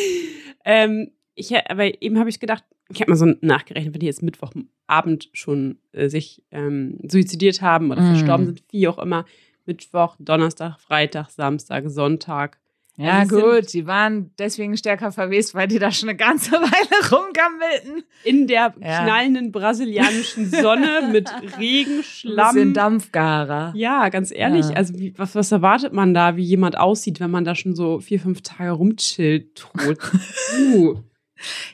[0.65, 4.21] ähm, ich, aber eben habe ich gedacht, ich habe mal so nachgerechnet, wenn die jetzt
[4.21, 8.07] Mittwochabend schon äh, sich ähm, suizidiert haben oder Mm.
[8.07, 9.23] verstorben sind, wie auch immer,
[9.65, 12.59] Mittwoch, Donnerstag, Freitag, Samstag, Sonntag.
[12.97, 16.51] Ja, Also sie gut, die waren deswegen stärker verwest, weil die da schon eine ganze
[16.53, 18.03] Weile rumgammelten.
[18.23, 19.03] In der Ja.
[19.03, 21.29] knallenden brasilianischen Sonne mit
[21.59, 22.73] Regen, Ein bisschen Schlamm.
[22.73, 23.73] Dampfgarer.
[23.75, 24.75] Ja, ganz ehrlich, Ja.
[24.75, 27.99] also wie, was, was erwartet man da, wie jemand aussieht, wenn man da schon so
[27.99, 29.97] vier, fünf Tage rumchillt, tot?
[30.73, 30.95] uh.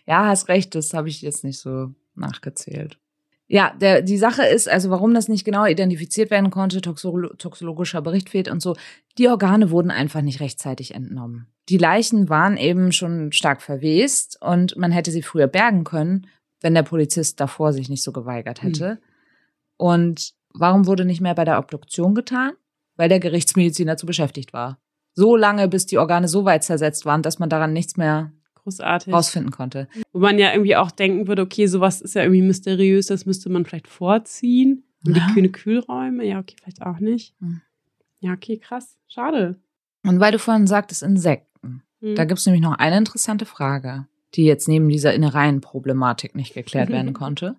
[0.07, 2.97] Ja, hast recht, das habe ich jetzt nicht so nachgezählt.
[3.53, 8.01] Ja, der, die Sache ist, also warum das nicht genau identifiziert werden konnte, toxolo toxologischer
[8.01, 8.77] Bericht fehlt und so,
[9.17, 11.47] die Organe wurden einfach nicht rechtzeitig entnommen.
[11.67, 16.27] Die Leichen waren eben schon stark verwest und man hätte sie früher bergen können,
[16.61, 19.01] wenn der Polizist davor sich nicht so geweigert hätte.
[19.75, 22.53] Und warum wurde nicht mehr bei der Obduktion getan?
[22.95, 24.79] Weil der Gerichtsmediziner zu beschäftigt war.
[25.13, 28.31] So lange, bis die Organe so weit zersetzt waren, dass man daran nichts mehr
[28.63, 29.13] Großartig.
[29.13, 29.87] rausfinden konnte.
[30.13, 33.49] Wo man ja irgendwie auch denken würde, okay, sowas ist ja irgendwie mysteriös, das müsste
[33.49, 34.83] man vielleicht vorziehen.
[35.05, 35.25] Und Ja.
[35.27, 37.33] die kühne Kühlräume, ja, okay, vielleicht auch nicht.
[37.39, 37.61] Hm.
[38.19, 38.97] Ja, okay, krass.
[39.07, 39.55] Schade.
[40.03, 42.15] Und weil du vorhin sagtest, Insekten, Hm.
[42.15, 47.13] da gibt's nämlich noch eine interessante Frage, die jetzt neben dieser Innereienproblematik nicht geklärt werden
[47.13, 47.55] konnte.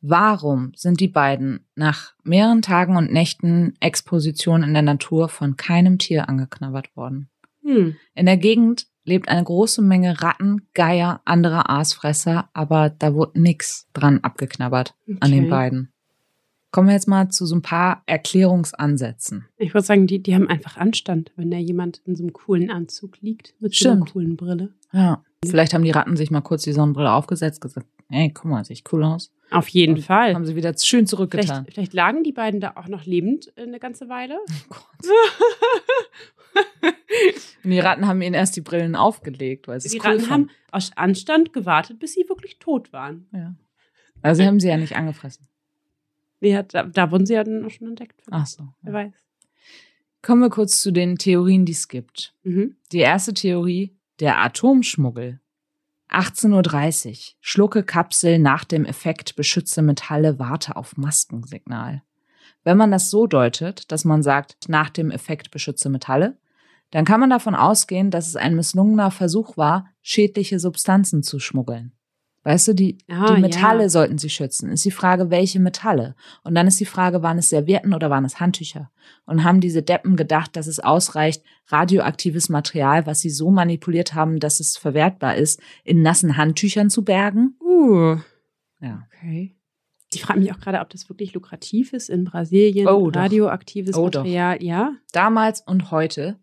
[0.00, 5.98] Warum sind die beiden nach mehreren Tagen und Nächten Exposition in der Natur von keinem
[5.98, 7.28] Tier angeknabbert worden?
[7.62, 7.96] Hm.
[8.14, 13.88] In der Gegend lebt eine große Menge Ratten, Geier, anderer Aasfresser, aber da wurde nix
[13.94, 15.50] dran abgeknabbert an den Okay.
[15.50, 15.92] beiden.
[16.72, 19.46] Kommen wir jetzt mal zu so ein paar Erklärungsansätzen.
[19.56, 22.70] Ich würde sagen, die, die haben einfach Anstand, wenn da jemand in so einem coolen
[22.70, 24.12] Anzug liegt, mit so einer Stimmt.
[24.12, 24.74] coolen Brille.
[24.92, 28.64] Ja, vielleicht haben die Ratten sich mal kurz die Sonnenbrille aufgesetzt, gesagt, hey, guck mal,
[28.64, 29.32] sieht cool aus.
[29.50, 30.34] Auf jeden Und Fall.
[30.34, 31.46] Haben sie wieder schön zurückgetan.
[31.64, 34.34] Vielleicht, vielleicht lagen die beiden da auch noch lebend äh, eine ganze Weile.
[34.68, 35.08] Und
[37.64, 40.50] die Ratten haben ihnen erst die Brillen aufgelegt, weil sie die cool Ratten haben fanden.
[40.70, 43.28] aus Anstand gewartet, bis sie wirklich tot waren.
[43.32, 43.54] Ja.
[44.22, 45.46] Also sie haben sie ja nicht angefressen.
[46.40, 48.22] Nee, hat, da, da wurden sie ja dann auch schon entdeckt.
[48.30, 48.68] Ach so.
[48.82, 49.14] Wer weiß.
[50.22, 52.34] Kommen wir kurz zu den Theorien, die es gibt.
[52.42, 52.76] Mhm.
[52.92, 55.40] Die erste Theorie, der Atomschmuggel.
[56.10, 57.16] 18.30 Uhr.
[57.40, 62.02] Schlucke Kapsel nach dem Effekt beschütze Metalle, warte auf Maskensignal.
[62.64, 66.36] Wenn man das so deutet, dass man sagt, nach dem Effekt beschütze Metalle,
[66.90, 71.92] dann kann man davon ausgehen, dass es ein misslungener Versuch war, schädliche Substanzen zu schmuggeln.
[72.44, 73.88] Weißt du, die, Ah, die Metalle ja.
[73.88, 74.70] sollten sie schützen.
[74.70, 76.14] Ist die Frage, welche Metalle?
[76.44, 78.92] Und dann ist die Frage, waren es Servietten oder waren es Handtücher?
[79.24, 84.38] Und haben diese Deppen gedacht, dass es ausreicht, radioaktives Material, was sie so manipuliert haben,
[84.38, 87.56] dass es verwertbar ist, in nassen Handtüchern zu bergen?
[87.60, 88.18] Uh,
[88.80, 89.02] Ja.
[89.08, 89.56] okay.
[90.14, 92.86] Ich frage mich auch gerade, ob das wirklich lukrativ ist in Brasilien.
[92.86, 93.20] Oh, doch.
[93.22, 94.20] radioaktives Oh, doch.
[94.20, 94.92] Material, ja.
[95.10, 96.38] Damals und heute,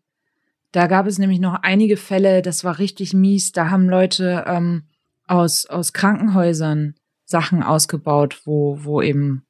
[0.73, 3.51] da gab es nämlich noch einige Fälle, das war richtig mies.
[3.53, 4.83] Da haben Leute ähm,
[5.27, 9.43] aus, aus Krankenhäusern Sachen ausgebaut, wo, wo eben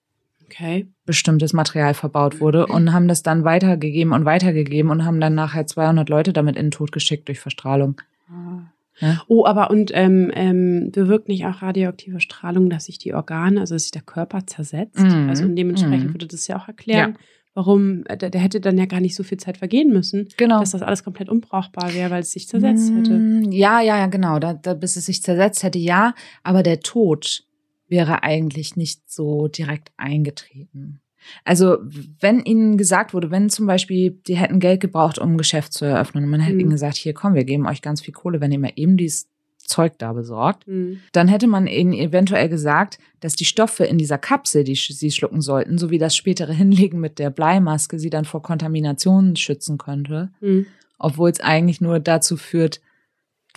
[0.46, 0.86] Okay.
[1.08, 5.66] bestimmtes Material verbaut wurde und haben das dann weitergegeben und weitergegeben und haben dann nachher
[5.66, 8.00] 200 Leute damit in den Tod geschickt durch Verstrahlung.
[8.30, 8.60] Ah.
[9.00, 9.24] Ja.
[9.28, 13.74] Oh, aber und ähm, ähm, bewirkt nicht auch radioaktive Strahlung, dass sich die Organe, also
[13.74, 15.00] dass sich der Körper zersetzt?
[15.00, 15.28] Mhm.
[15.30, 16.14] Also dementsprechend Mhm.
[16.14, 17.18] würde das ja auch erklären,
[17.54, 20.60] warum, äh, der, der hätte dann ja gar nicht so viel Zeit vergehen müssen, Genau.
[20.60, 23.20] dass das alles komplett unbrauchbar wäre, weil es sich zersetzt hätte.
[23.20, 24.40] Mm, Ja, ja, ja, genau.
[24.40, 26.14] Da, da, bis es sich zersetzt hätte, ja.
[26.44, 27.46] Aber der Tod
[27.88, 31.00] wäre eigentlich nicht so direkt eingetreten.
[31.46, 31.78] Also,
[32.20, 35.86] wenn ihnen gesagt wurde, wenn zum Beispiel, die hätten Geld gebraucht, um ein Geschäft zu
[35.86, 36.60] eröffnen, und man hätte Mhm.
[36.62, 39.30] ihnen gesagt, hier komm, wir geben euch ganz viel Kohle, wenn ihr mir eben dieses
[39.64, 41.00] Zeug da besorgt, Mhm.
[41.14, 45.42] dann hätte man ihnen eventuell gesagt, dass die Stoffe in dieser Kapsel, die sie schlucken
[45.42, 50.66] sollten, sowie das spätere Hinlegen mit der Bleimaske sie dann vor Kontamination schützen könnte Mhm.
[51.00, 52.82] obwohl es eigentlich nur dazu führt,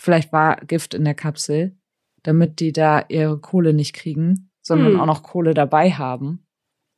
[0.00, 1.76] vielleicht war Gift in der Kapsel,
[2.22, 5.00] damit die da ihre Kohle nicht kriegen, sondern Hm.
[5.00, 6.40] auch noch Kohle dabei haben.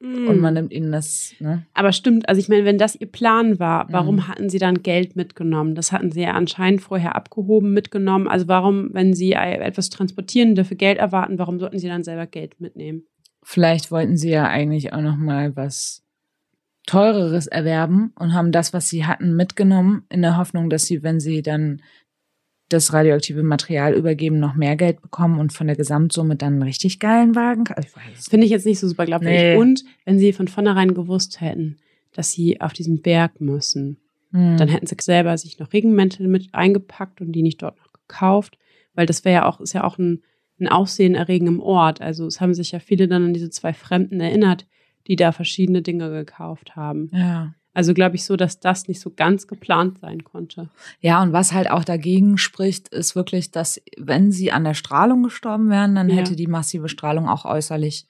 [0.00, 0.40] Und Mhm.
[0.40, 1.66] man nimmt ihnen das, ne?
[1.74, 4.28] Aber stimmt, also ich meine, wenn das ihr Plan war, warum Mhm.
[4.28, 5.74] hatten sie dann Geld mitgenommen?
[5.74, 8.28] Das hatten sie ja anscheinend vorher abgehoben mitgenommen.
[8.28, 12.60] Also warum, wenn sie etwas transportieren, dafür Geld erwarten, warum sollten sie dann selber Geld
[12.60, 13.06] mitnehmen?
[13.42, 16.04] Vielleicht wollten sie ja eigentlich auch noch mal was
[16.86, 21.18] teureres erwerben und haben das, was sie hatten, mitgenommen, in der Hoffnung, dass sie, wenn
[21.20, 21.82] sie dann
[22.68, 26.98] das radioaktive Material übergeben, noch mehr Geld bekommen und von der Gesamtsumme dann einen richtig
[26.98, 27.64] geilen Wagen.
[27.78, 29.40] Ich finde ich jetzt nicht so super glaubwürdig.
[29.40, 29.56] Nee.
[29.56, 31.78] Und wenn sie von vornherein gewusst hätten,
[32.12, 33.98] dass sie auf diesen Berg müssen,
[34.32, 34.58] Hm.
[34.58, 38.58] dann hätten sie selber sich noch Regenmäntel mit eingepackt und die nicht dort noch gekauft,
[38.94, 40.22] weil das wäre ja auch, ist ja auch ein,
[40.60, 42.02] ein erregendem Ort.
[42.02, 44.66] Also es haben sich ja viele dann an diese zwei Fremden erinnert,
[45.06, 47.08] die da verschiedene Dinge gekauft haben.
[47.14, 47.54] ja.
[47.78, 50.68] Also glaube ich so, dass das nicht so ganz geplant sein konnte.
[51.00, 55.22] Ja, und was halt auch dagegen spricht, ist wirklich, dass wenn sie an der Strahlung
[55.22, 56.16] gestorben wären, dann Ja.
[56.16, 58.08] hätte die massive Strahlung auch äußerlich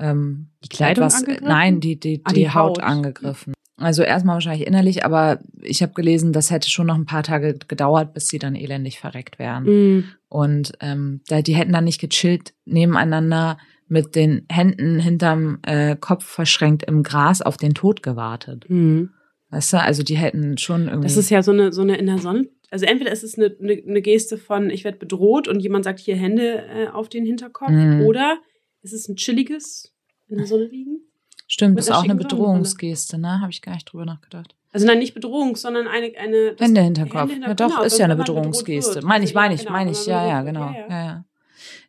[0.00, 1.46] ähm, Die Kleidung etwas, angegriffen?
[1.46, 2.78] Nein, die, die, Ah, die, die Haut.
[2.78, 2.80] Haut.
[2.82, 3.54] angegriffen.
[3.76, 7.54] Also erstmal wahrscheinlich innerlich, aber ich habe gelesen, das hätte schon noch ein paar Tage
[7.68, 9.62] gedauert, bis sie dann elendig verreckt wären.
[9.66, 10.04] Mhm.
[10.28, 13.56] Und ähm, da, die hätten dann nicht gechillt nebeneinander
[13.88, 18.64] mit den Händen hinterm äh, Kopf verschränkt im Gras auf den Tod gewartet.
[18.68, 19.10] Mhm.
[19.50, 21.06] Weißt du, also die hätten schon irgendwie.
[21.06, 22.48] Das ist ja so eine, so eine in der Sonne.
[22.70, 26.00] Also entweder ist es eine, eine, eine Geste von, ich werde bedroht und jemand sagt
[26.00, 28.02] hier Hände äh, auf den Hinterkopf, Mhm.
[28.02, 28.38] oder
[28.82, 29.92] ist es ein chilliges
[30.28, 30.98] in der Sonne liegen?
[31.46, 32.16] Stimmt, ist auch eine.
[32.16, 33.40] Bedrohungsgeste, ne?
[33.40, 34.56] Habe ich gar nicht drüber nachgedacht.
[34.72, 37.30] Also nein, nicht Bedrohung, sondern eine, eine Hände hinterm Kopf.
[37.30, 39.00] hinter- Ja, doch, genau, ist also ja eine Bedrohungsgeste.
[39.06, 40.06] Meine ich, Also, meine ja, ich, genau, meine ich.
[40.06, 40.66] Ja, ja, genau.
[40.74, 40.90] wird.
[40.90, 41.24] Ja, ja.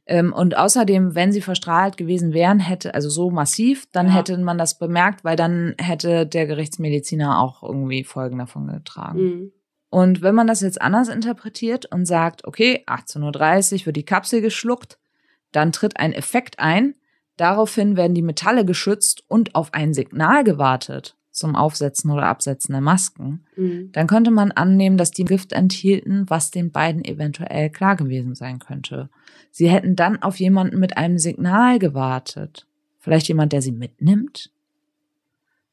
[0.09, 4.13] Ähm, und außerdem, wenn sie verstrahlt gewesen wären, hätte, also so massiv, dann Ja.
[4.13, 9.19] hätte man das bemerkt, weil dann hätte der Gerichtsmediziner auch irgendwie Folgen davon getragen.
[9.21, 9.51] Mhm.
[9.89, 14.41] Und wenn man das jetzt anders interpretiert und sagt, okay, 18.30 Uhr wird die Kapsel
[14.41, 14.97] geschluckt,
[15.51, 16.95] dann tritt ein Effekt ein.
[17.35, 22.81] Daraufhin werden die Metalle geschützt und auf ein Signal gewartet zum Aufsetzen oder Absetzen der
[22.81, 23.45] Masken.
[23.55, 23.91] Mhm.
[23.91, 28.57] Dann könnte man annehmen, dass die Gift enthielten, was den beiden eventuell klar gewesen sein
[28.57, 29.09] könnte.
[29.51, 32.65] Sie hätten dann auf jemanden mit einem Signal gewartet.
[32.99, 34.51] Vielleicht jemand, der sie mitnimmt?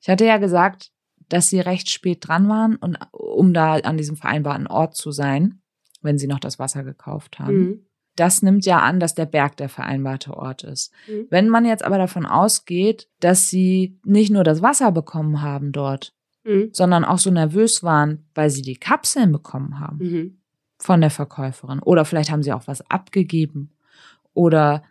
[0.01, 0.93] Ich hatte ja gesagt,
[1.31, 5.61] dass sie recht spät dran waren und um da an diesem vereinbarten Ort zu sein,
[6.03, 7.59] wenn sie noch das Wasser gekauft haben.
[7.59, 7.87] Mhm.
[8.17, 10.93] Das nimmt ja an, dass der Berg der vereinbarte Ort ist.
[11.09, 11.27] Mhm.
[11.31, 16.15] Wenn man jetzt aber davon ausgeht, dass sie nicht nur das Wasser bekommen haben dort,
[16.45, 16.69] Mhm.
[16.73, 20.39] sondern auch so nervös waren, weil sie die Kapseln bekommen haben Mhm.
[20.79, 21.81] von der Verkäuferin.
[21.81, 23.71] Oder vielleicht haben sie auch was abgegeben.
[24.35, 24.83] Oder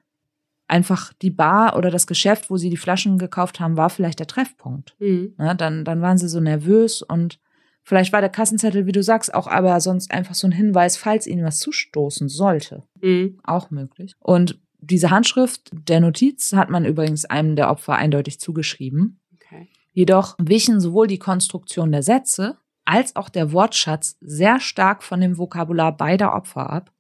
[0.68, 4.28] einfach die Bar oder das Geschäft, wo sie die Flaschen gekauft haben, war vielleicht der
[4.28, 4.96] Treffpunkt.
[5.00, 5.34] Mhm.
[5.38, 5.56] Ne?
[5.56, 7.40] Dann, dann waren sie so nervös und
[7.84, 11.28] vielleicht war der Kassenzettel, wie du sagst, auch aber sonst einfach so ein Hinweis, falls
[11.28, 12.84] ihnen was zustoßen sollte.
[13.02, 13.40] Mhm.
[13.44, 14.14] Auch möglich.
[14.20, 19.20] Und diese Handschrift der Notiz hat man übrigens einem der Opfer eindeutig zugeschrieben.
[19.36, 19.70] Okay.
[19.94, 25.38] Jedoch wichen sowohl die Konstruktion der Sätze als auch der Wortschatz sehr stark von dem
[25.38, 26.92] Vokabular beider Opfer ab,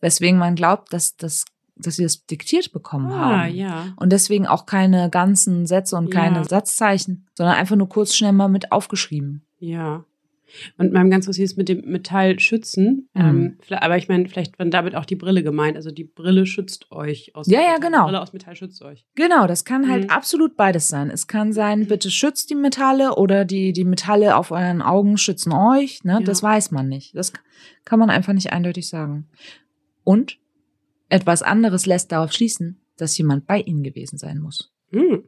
[0.00, 1.44] weswegen man glaubt, dass, das,
[1.76, 3.54] dass sie das diktiert bekommen Ah, haben.
[3.54, 3.92] ja.
[3.96, 6.44] Und deswegen auch keine ganzen Sätze und keine Ja.
[6.44, 9.44] Satzzeichen, sondern einfach nur kurz schnell mal mit aufgeschrieben.
[9.60, 10.04] Ja.
[10.78, 13.08] Und meinem ganz was ist mit dem Metall schützen.
[13.14, 13.20] Mhm.
[13.20, 15.76] Ähm, aber ich meine, vielleicht war damit auch die Brille gemeint.
[15.76, 18.00] Also die Brille schützt euch aus Ja, ja, genau.
[18.00, 19.06] Die Brille aus Metall schützt euch.
[19.14, 20.10] Genau, das kann halt Mhm.
[20.10, 21.10] absolut beides sein.
[21.10, 25.52] Es kann sein, bitte schützt die Metalle oder die, die Metalle auf euren Augen schützen
[25.52, 26.04] euch.
[26.04, 26.14] Ne?
[26.14, 26.20] Ja.
[26.20, 27.14] Das weiß man nicht.
[27.16, 27.32] Das
[27.84, 29.28] kann man einfach nicht eindeutig sagen.
[30.04, 30.38] Und
[31.08, 34.72] etwas anderes lässt darauf schließen, dass jemand bei ihnen gewesen sein muss.
[34.90, 35.24] Mhm.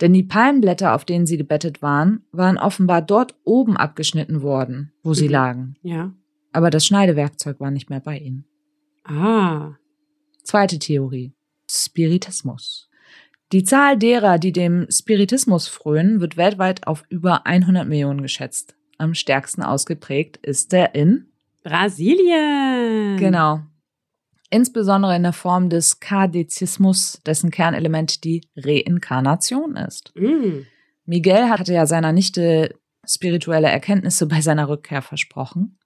[0.00, 5.14] Denn die Palmblätter, auf denen sie gebettet waren, waren offenbar dort oben abgeschnitten worden, wo
[5.14, 5.30] sie Mhm.
[5.32, 5.76] lagen.
[5.82, 6.12] Ja.
[6.52, 8.44] Aber das Schneidewerkzeug war nicht mehr bei ihnen.
[9.04, 9.74] Ah.
[10.42, 11.32] Zweite Theorie.
[11.70, 12.88] Spiritismus.
[13.52, 18.74] Die Zahl derer, die dem Spiritismus frönen, wird weltweit auf über 100 Millionen geschätzt.
[18.98, 21.26] Am stärksten ausgeprägt ist er in,
[21.62, 23.16] Brasilien.
[23.18, 23.60] genau,
[24.56, 30.12] insbesondere in der Form des Kardezismus, dessen Kernelement die Reinkarnation ist.
[30.16, 30.64] Mhm.
[31.04, 32.74] Miguel hatte ja seiner Nichte
[33.06, 35.78] spirituelle Erkenntnisse bei seiner Rückkehr versprochen.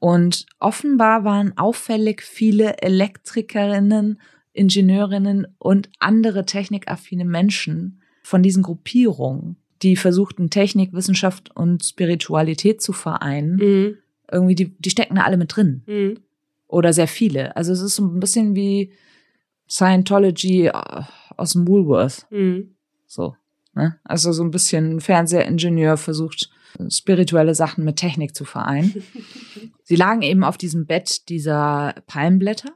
[0.00, 4.20] Und offenbar waren auffällig viele Elektrikerinnen,
[4.52, 12.92] Ingenieurinnen und andere technikaffine Menschen von diesen Gruppierungen, die versuchten, Technik, Wissenschaft und Spiritualität zu
[12.92, 13.56] vereinen.
[13.56, 13.96] Mhm.
[14.32, 15.82] Irgendwie, die, die stecken da alle mit drin.
[15.86, 16.18] Mhm.
[16.70, 17.56] Oder sehr viele.
[17.56, 18.92] Also es ist so ein bisschen wie
[19.68, 21.02] Scientology äh,
[21.36, 22.26] aus dem Woolworth.
[22.30, 22.76] Mhm.
[23.06, 23.34] So.
[23.74, 23.98] Ne?
[24.04, 26.50] Also so ein bisschen Fernsehingenieur versucht,
[26.88, 29.02] spirituelle Sachen mit Technik zu vereinen.
[29.82, 32.70] Sie lagen eben auf diesem Bett dieser Palmblätter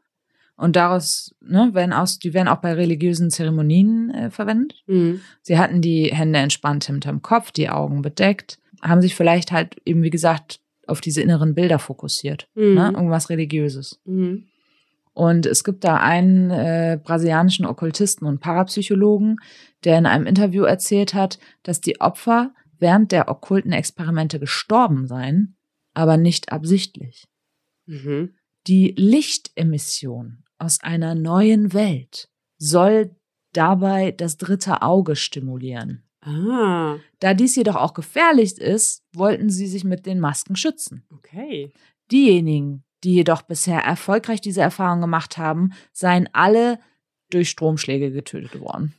[0.57, 4.83] und daraus ne, werden aus, die werden auch bei religiösen Zeremonien äh, verwendet.
[4.89, 5.21] Mhm.
[5.43, 10.03] Sie hatten die Hände entspannt hinterm Kopf, die Augen bedeckt, haben sich vielleicht halt eben,
[10.03, 12.49] wie gesagt, auf diese inneren Bilder fokussiert.
[12.55, 12.75] Mhm.
[12.75, 12.93] Ne?
[12.95, 14.01] Irgendwas Religiöses.
[14.05, 14.45] Mhm.
[15.15, 19.37] Und es gibt da einen äh, brasilianischen Okkultisten und Parapsychologen,
[19.85, 25.57] der in einem Interview erzählt hat, dass die Opfer während der okkulten Experimente gestorben seien,
[25.95, 27.29] aber nicht absichtlich.
[27.87, 28.35] Mhm.
[28.67, 33.15] Die Lichtemission aus einer neuen Welt soll
[33.53, 36.03] dabei das dritte Auge stimulieren.
[36.25, 41.05] Ah, Da dies jedoch auch gefährlich ist, wollten sie sich mit den Masken schützen.
[41.13, 41.73] okay.
[42.11, 46.79] Diejenigen, die jedoch bisher erfolgreich diese Erfahrung gemacht haben, seien alle
[47.31, 48.95] durch Stromschläge getötet worden.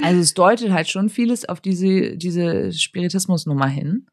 [0.00, 4.06] Also es deutet halt schon vieles auf diese, diese Spiritismusnummer hin.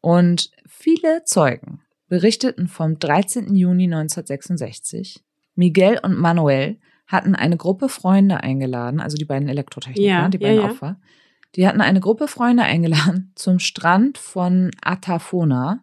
[0.00, 3.54] Und viele Zeugen berichteten vom 13.
[3.54, 5.22] Juni 1966,
[5.54, 10.48] Miguel und Manuel hatten eine Gruppe Freunde eingeladen, also die beiden Elektrotechniker, Ja, die ja,
[10.48, 10.70] beiden ja.
[10.70, 10.96] Opfer.
[11.54, 15.80] Die hatten eine Gruppe Freunde eingeladen zum Strand von Atafona.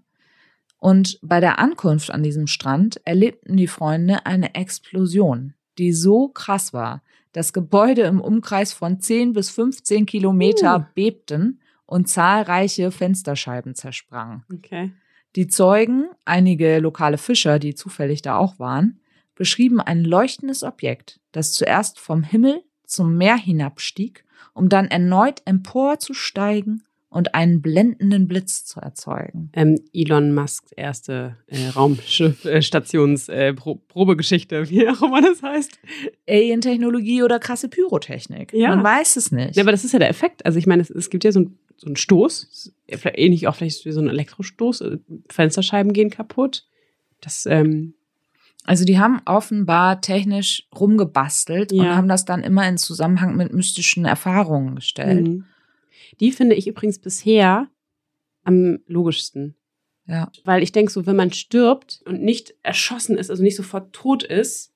[0.78, 6.74] Und bei der Ankunft an diesem Strand erlebten die Freunde eine Explosion, die so krass
[6.74, 10.94] war, dass Gebäude im Umkreis von 10 bis 15 Kilometer Uh.
[10.94, 14.44] bebten und zahlreiche Fensterscheiben zersprangen.
[14.54, 14.92] Okay.
[15.36, 19.00] Die Zeugen, einige lokale Fischer, die zufällig da auch waren,
[19.36, 26.84] beschrieben ein leuchtendes Objekt, das zuerst vom Himmel zum Meer hinabstieg, um dann erneut emporzusteigen
[27.14, 29.52] und einen blendenden Blitz zu erzeugen.
[29.54, 35.80] Ähm, Elon Musks erste äh, Raumschiff-Stations äh, Pro Probegeschichte, wie auch immer das heißt.
[36.28, 38.52] Alien-Technologie oder krasse Pyrotechnik.
[38.54, 38.70] Ja.
[38.70, 39.56] Man weiß es nicht.
[39.56, 40.46] Ja, aber das ist ja der Effekt.
[40.46, 43.86] Also ich meine, es, es gibt ja so, ein, so einen Stoß, ähnlich auch vielleicht
[43.86, 44.98] wie so ein Elektrostoß, äh,
[45.30, 46.66] Fensterscheiben gehen kaputt.
[47.22, 47.94] Das, ähm,
[48.66, 51.96] Also die haben offenbar technisch rumgebastelt und Ja.
[51.96, 55.28] haben das dann immer in Zusammenhang mit mystischen Erfahrungen gestellt.
[55.28, 55.46] mhm.
[56.20, 57.68] die finde ich übrigens bisher
[58.44, 59.56] am logischsten.
[60.06, 60.30] Ja.
[60.44, 64.22] Weil ich denke so, wenn man stirbt und nicht erschossen ist, also nicht sofort tot
[64.24, 64.74] ist,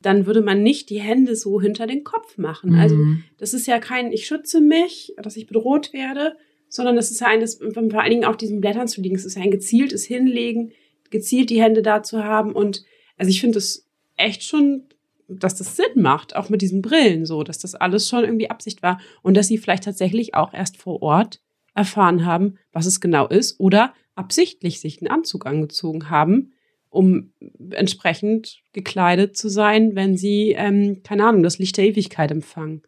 [0.00, 2.74] dann würde man nicht die Hände so hinter den Kopf machen.
[2.74, 3.24] Also Mhm.
[3.38, 6.36] das ist ja kein, ich schütze mich, dass ich bedroht werde,
[6.68, 9.24] sondern das ist ja ein, das, vor allen Dingen auf diesen Blättern zu liegen, es
[9.24, 10.72] ist ja ein gezieltes Hinlegen,
[11.10, 12.84] gezielt die Hände da zu haben und
[13.16, 14.84] also ich finde das echt schon,
[15.28, 18.82] dass das Sinn macht, auch mit diesen Brillen so, dass das alles schon irgendwie Absicht
[18.82, 21.40] war und dass sie vielleicht tatsächlich auch erst vor Ort
[21.74, 26.52] erfahren haben, was es genau ist oder absichtlich sich einen Anzug angezogen haben,
[26.94, 27.32] um
[27.70, 32.82] entsprechend gekleidet zu sein, wenn sie, ähm, keine Ahnung, das Licht der Ewigkeit empfangen.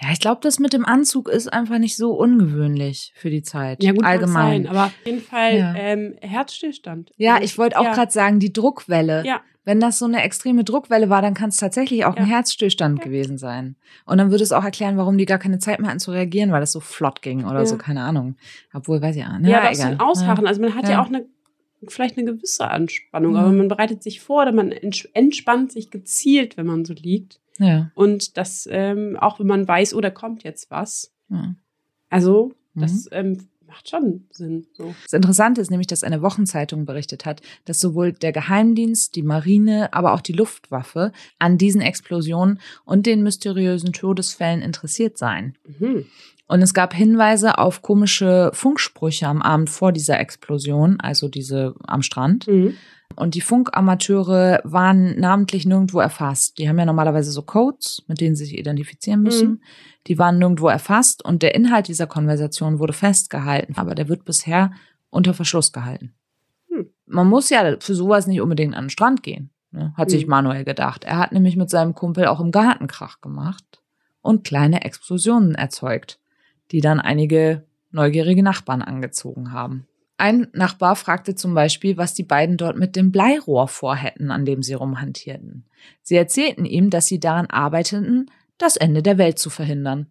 [0.00, 3.82] Ja, ich glaube, das mit dem Anzug ist einfach nicht so ungewöhnlich für die Zeit.
[3.82, 4.64] Ja, gut, allgemein.
[4.64, 5.74] Sein, aber auf jeden Fall Ja.
[5.76, 7.12] ähm, Herzstillstand.
[7.16, 9.24] ja, ich wollte auch ja, gerade sagen, die Druckwelle.
[9.26, 12.30] Ja, Wenn das so eine extreme Druckwelle war, dann kann es tatsächlich auch ein Ja.
[12.36, 13.04] Herzstillstand Ja.
[13.04, 13.76] gewesen sein.
[14.06, 16.50] Und dann würde es auch erklären, warum die gar keine Zeit mehr hatten zu reagieren,
[16.50, 17.66] weil das so flott ging oder Ja.
[17.66, 18.36] so, keine Ahnung.
[18.72, 19.28] Obwohl, weiß ich ja.
[19.32, 20.06] ja, Na, aber auch so ein egal.
[20.06, 20.46] Ausharren.
[20.46, 21.02] Also man hat ja, Ja.
[21.02, 21.26] auch eine,
[21.88, 23.38] vielleicht eine gewisse Anspannung, Mhm.
[23.38, 27.40] aber man bereitet sich vor oder man ents- entspannt sich gezielt, wenn man so liegt.
[27.58, 27.90] Ja.
[27.94, 31.12] Und das, ähm, auch wenn man weiß, oh, da kommt jetzt was.
[31.28, 31.54] ja.
[32.08, 32.80] Also, Mhm.
[32.80, 34.66] das ähm, macht schon Sinn.
[34.72, 34.92] So.
[35.04, 39.92] Das Interessante ist nämlich, dass eine Wochenzeitung berichtet hat, dass sowohl der Geheimdienst, die Marine,
[39.94, 45.56] aber auch die Luftwaffe an diesen Explosionen und den mysteriösen Todesfällen interessiert seien.
[45.78, 46.06] Mhm.
[46.50, 52.02] Und es gab Hinweise auf komische Funksprüche am Abend vor dieser Explosion, also diese am
[52.02, 52.48] Strand.
[52.48, 52.74] Mhm.
[53.14, 56.58] Und die Funkamateure waren namentlich nirgendwo erfasst.
[56.58, 59.48] Die haben ja normalerweise so Codes, mit denen sie sich identifizieren müssen.
[59.48, 59.60] Mhm.
[60.08, 64.72] Die waren nirgendwo erfasst und der Inhalt dieser Konversation wurde festgehalten, aber der wird bisher
[65.08, 66.14] unter Verschluss gehalten.
[66.68, 66.88] Hm.
[67.06, 69.94] Man muss ja für sowas nicht unbedingt an den Strand gehen, ne?
[69.96, 70.30] hat sich Mhm.
[70.30, 71.04] Manuel gedacht.
[71.04, 73.82] Er hat nämlich mit seinem Kumpel auch im Garten Krach gemacht
[74.20, 76.19] und kleine Explosionen erzeugt,
[76.70, 79.86] die dann einige neugierige Nachbarn angezogen haben.
[80.16, 84.62] Ein Nachbar fragte zum Beispiel, was die beiden dort mit dem Bleirohr vorhätten, an dem
[84.62, 85.64] sie rumhantierten.
[86.02, 90.08] Sie erzählten ihm, dass sie daran arbeiteten, das Ende der Welt zu verhindern.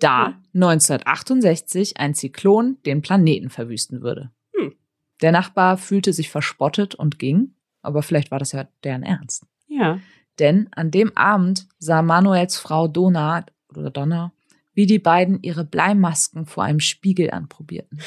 [0.00, 4.32] da 1968 ein Zyklon den Planeten verwüsten würde.
[4.52, 4.74] Hm.
[5.20, 9.46] Der Nachbar fühlte sich verspottet und ging, aber vielleicht war das ja deren Ernst.
[9.68, 10.00] Ja.
[10.40, 14.32] Denn an dem Abend sah Manuels Frau Donna oder Donna,
[14.74, 18.00] wie die beiden ihre Bleimasken vor einem Spiegel anprobierten.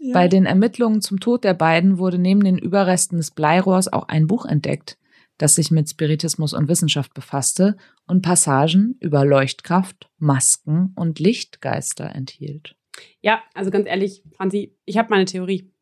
[0.00, 0.12] ja.
[0.12, 4.26] Bei den Ermittlungen zum Tod der beiden wurde neben den Überresten des Bleirohrs auch ein
[4.26, 4.98] Buch entdeckt,
[5.36, 12.76] das sich mit Spiritismus und Wissenschaft befasste und Passagen über Leuchtkraft, Masken und Lichtgeister enthielt.
[13.20, 15.72] Ja, also ganz ehrlich, Franzi, ich habe meine Theorie.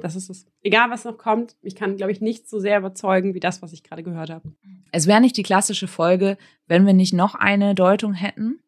[0.00, 0.46] Das ist es.
[0.62, 3.72] Egal, was noch kommt, ich kann, glaube ich, nicht so sehr überzeugen wie das, was
[3.72, 4.52] ich gerade gehört habe.
[4.92, 8.60] Es wäre nicht die klassische Folge, wenn wir nicht noch eine Deutung hätten.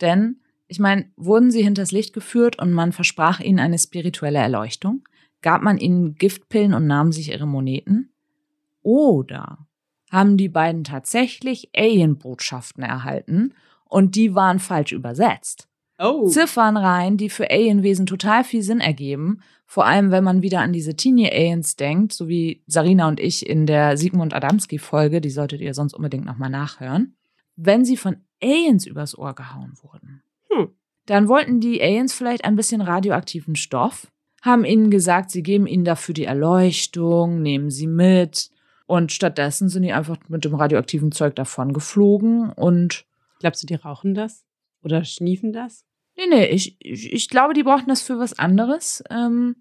[0.00, 5.04] Denn, ich meine, wurden sie hinters Licht geführt und man versprach ihnen eine spirituelle Erleuchtung?
[5.42, 8.10] Gab man ihnen Giftpillen und nahm sich ihre Moneten?
[8.82, 9.66] Oder
[10.10, 15.68] haben die beiden tatsächlich Alien-Botschaften erhalten und die waren falsch übersetzt?
[15.98, 16.28] Oh.
[16.28, 20.94] Ziffernreihen, die für Alienwesen total viel Sinn ergeben, vor allem wenn man wieder an diese
[20.94, 25.94] Teenie-Aliens denkt, so wie Sarina und ich in der Sigmund Adamski-Folge, die solltet ihr sonst
[25.94, 27.16] unbedingt nochmal nachhören,
[27.56, 30.22] wenn sie von Aliens übers Ohr gehauen wurden.
[30.50, 30.68] Hm.
[31.06, 34.08] Dann wollten die Aliens vielleicht ein bisschen radioaktiven Stoff,
[34.42, 38.50] haben ihnen gesagt, sie geben ihnen dafür die Erleuchtung, nehmen sie mit.
[38.86, 43.06] Und stattdessen sind die einfach mit dem radioaktiven Zeug davon geflogen und
[43.38, 44.44] Glaubst du, die rauchen das?
[44.86, 45.84] Oder schniefen das?
[46.16, 49.02] Nee, nee, ich, ich, ich glaube, die brauchten das für was anderes.
[49.10, 49.56] Ähm,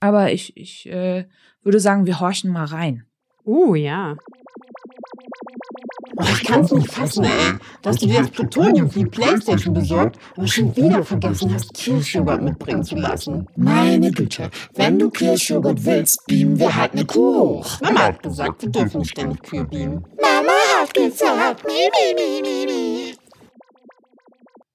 [0.00, 1.28] aber ich, ich äh,
[1.60, 3.04] würde sagen, wir horchen mal rein.
[3.44, 4.16] Uh, ja.
[6.16, 10.18] Oh, ich kann's nicht fassen, ey, dass du dir das Plutonium für die Playstation besorgt
[10.36, 13.46] und schon wieder vergessen hast, Kirschjoghurt mitbringen zu lassen.
[13.56, 17.80] Meine Güte, wenn du Kirschjoghurt willst, beamen wir halt eine Kuh hoch.
[17.82, 20.02] Mama hat gesagt, wir dürfen nicht ständig Kühe beamen.
[20.18, 23.15] Mama hat gesagt, mi, mi, mi, mi, mi.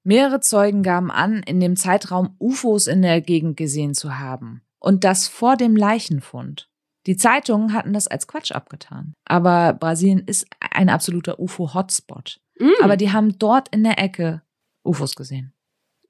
[0.04, 4.62] Mehrere Zeugen gaben an, in dem Zeitraum UFOs in der Gegend gesehen zu haben.
[4.78, 6.68] Und das vor dem Leichenfund.
[7.06, 9.14] Die Zeitungen hatten das als Quatsch abgetan.
[9.24, 12.40] Aber Brasilien ist ein absoluter UFO-Hotspot.
[12.58, 14.42] Mm, Aber die haben dort in der Ecke
[14.84, 15.52] UFOs gesehen.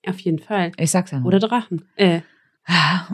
[0.07, 0.73] auf jeden Fall.
[0.79, 1.29] Ich sag's ja nur.
[1.29, 1.85] Oder Drachen.
[1.97, 2.21] Äh,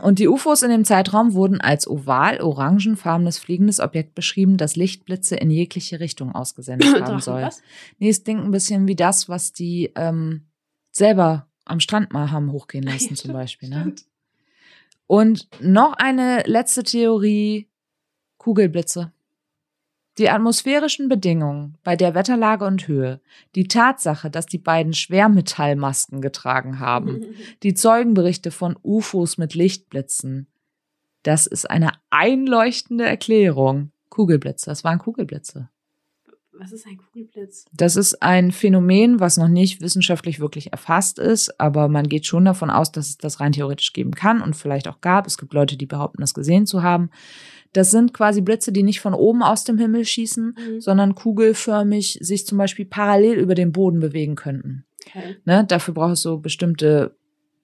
[0.03, 5.37] Und die UFOs in dem Zeitraum wurden als oval, orangenfarbenes fliegendes Objekt beschrieben, das Lichtblitze
[5.37, 7.43] in jegliche Richtung ausgesendet haben soll.
[7.43, 7.63] was?
[7.99, 10.48] Nee, es klingt ein bisschen wie das, was die ähm,
[10.99, 13.69] selber am Strand mal haben hochgehen lassen, zum Beispiel.
[13.69, 13.95] Ne?
[15.07, 17.69] Und noch eine letzte Theorie:
[18.39, 19.13] Kugelblitze.
[20.19, 23.21] Die atmosphärischen Bedingungen bei der Wetterlage und Höhe,
[23.55, 27.25] die Tatsache, dass die beiden Schwermetallmasken getragen haben,
[27.63, 30.49] die Zeugenberichte von UFOs mit Lichtblitzen.
[31.23, 33.93] Das ist eine einleuchtende Erklärung.
[34.09, 35.69] Kugelblitze, das waren Kugelblitze.
[36.61, 37.67] Was ist ein Kugelblitz?
[37.73, 42.45] Das ist ein Phänomen, was noch nicht wissenschaftlich wirklich erfasst ist, aber man geht schon
[42.45, 45.27] davon aus, dass es das rein theoretisch geben kann und vielleicht auch gab.
[45.27, 47.11] Es gibt Leute, die behaupten, das gesehen zu haben.
[47.73, 50.81] Das sind quasi Blitze, die nicht von oben aus dem Himmel schießen, Mhm.
[50.81, 54.85] sondern kugelförmig sich zum Beispiel parallel über den Boden bewegen könnten.
[55.07, 55.37] Okay.
[55.45, 55.65] Ne?
[55.69, 57.15] Dafür braucht es so bestimmte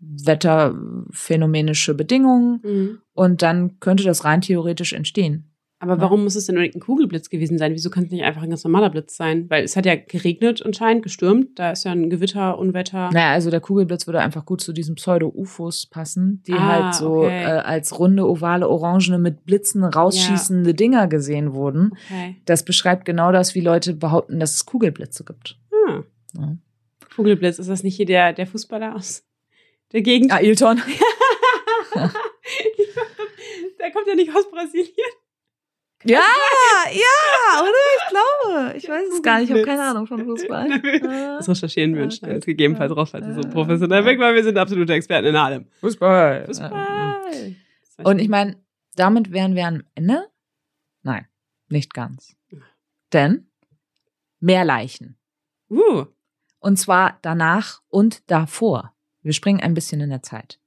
[0.00, 2.98] wetterphänomenische Bedingungen Mhm.
[3.14, 5.50] und dann könnte das rein theoretisch entstehen.
[5.80, 7.72] Aber warum muss es denn unbedingt ein Kugelblitz gewesen sein?
[7.72, 9.50] Wieso kann es nicht einfach ein ganz normaler Blitz sein?
[9.50, 11.58] Weil es hat ja geregnet anscheinend, gestürmt.
[11.58, 13.10] Da ist ja ein Gewitter, Unwetter.
[13.12, 17.24] Naja, also der Kugelblitz würde einfach gut zu diesen Pseudo-UFOs passen, die Ah, halt so
[17.24, 17.42] okay.
[17.42, 21.90] äh, als runde, ovale, orangene, mit Blitzen rausschießende Dinger gesehen wurden.
[22.06, 22.36] Okay.
[22.46, 25.58] Das beschreibt genau das, wie Leute behaupten, dass es Kugelblitze gibt.
[25.86, 26.02] Ah.
[26.38, 26.56] Ja.
[27.14, 29.24] Kugelblitz, ist das nicht hier der, der Fußballer aus
[29.92, 30.32] der Gegend?
[30.32, 30.80] Ailton.
[31.94, 35.12] der kommt ja nicht aus Brasilien.
[36.04, 36.20] Ja,
[36.92, 37.70] ja, oder?
[37.98, 38.76] Ich glaube.
[38.78, 39.50] Ich weiß es gar nicht.
[39.50, 40.68] Ich habe keine Ahnung von Fußball.
[41.38, 43.48] Das recherchieren wir und Ja, schneiden es gegebenenfalls raus, falls ihr so Ja.
[43.48, 45.66] professionell weg, weil wir sind absolute Experten in allem.
[45.80, 46.46] Fußball.
[46.46, 47.54] Fußball.
[48.04, 48.56] Und ich meine,
[48.96, 50.28] damit wären wir am Ende?
[51.02, 51.26] Nein,
[51.68, 52.36] nicht ganz.
[53.12, 53.50] Denn
[54.40, 55.18] mehr Leichen.
[55.70, 56.06] Uh,
[56.60, 58.94] Und zwar danach und davor.
[59.22, 60.60] Wir springen ein bisschen in der Zeit.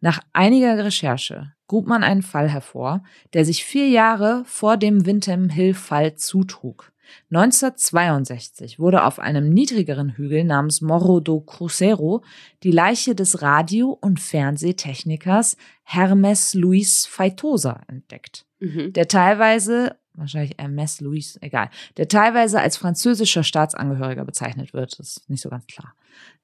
[0.00, 3.02] Nach einiger Recherche grub man einen Fall hervor,
[3.32, 6.92] der sich vier Jahre vor dem Windham Hill-Fall zutrug.
[7.30, 12.22] 1962 wurde auf einem niedrigeren Hügel namens Morro do Cruzeiro
[12.62, 18.92] die Leiche des Radio- und Fernsehtechnikers Hermes Luis Feitosa entdeckt mhm.
[18.92, 25.30] der teilweise, wahrscheinlich Hermes Louis, egal, der teilweise als französischer Staatsangehöriger bezeichnet wird, das ist
[25.30, 25.94] nicht so ganz klar.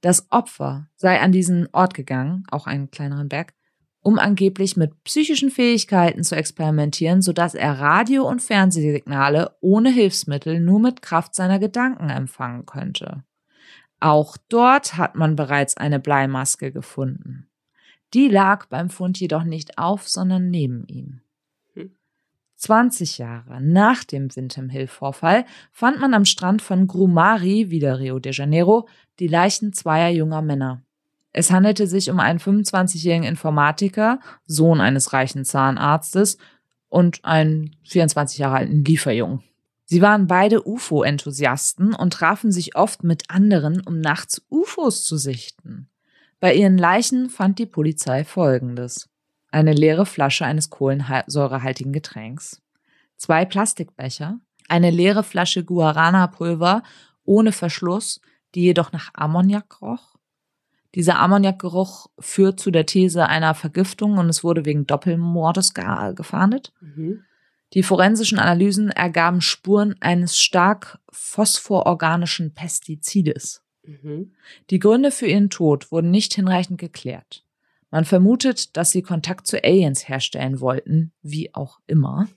[0.01, 3.55] Das Opfer sei an diesen Ort gegangen, auch einen kleineren Berg,
[4.03, 10.81] um angeblich mit psychischen Fähigkeiten zu experimentieren, sodass er Radio- und Fernsehsignale ohne Hilfsmittel nur
[10.81, 13.25] mit Kraft seiner Gedanken empfangen könnte.
[14.01, 17.51] Auch dort hat man bereits eine Bleimaske gefunden.
[18.15, 21.21] Die lag beim Fund jedoch nicht auf, sondern neben ihm.
[22.61, 28.19] 20 Jahre nach dem Windham Hill Vorfall fand man am Strand von Grumari, wieder Rio
[28.19, 28.87] de Janeiro,
[29.19, 30.83] die Leichen zweier junger Männer.
[31.33, 36.39] Es handelte sich um einen 25-jährigen Informatiker, Sohn eines reichen Zahnarztes,
[36.89, 39.45] und einen 24 Jahre alten Lieferjungen.
[39.85, 45.89] Sie waren beide UFO-Enthusiasten und trafen sich oft mit anderen, um nachts UFOs zu sichten.
[46.41, 49.09] Bei ihren Leichen fand die Polizei Folgendes
[49.53, 52.63] eine leere Flasche eines kohlensäurehaltigen Getränks,
[53.17, 56.83] zwei Plastikbecher, eine leere Flasche Guarana-Pulver
[57.25, 58.21] ohne Verschluss,
[58.55, 60.17] die jedoch nach Ammoniak roch.
[60.95, 66.73] Dieser Ammoniakgeruch führt zu der These einer Vergiftung und es wurde wegen Doppelmordes gefahndet.
[66.81, 67.25] Mhm.
[67.75, 73.63] Die forensischen Analysen ergaben Spuren eines stark phosphororganischen Pestizides.
[73.85, 74.33] Mhm.
[74.71, 77.45] Die Gründe für ihren Tod wurden nicht hinreichend geklärt.
[77.93, 82.29] Man vermutet, dass sie Kontakt zu Aliens herstellen wollten, wie auch immer.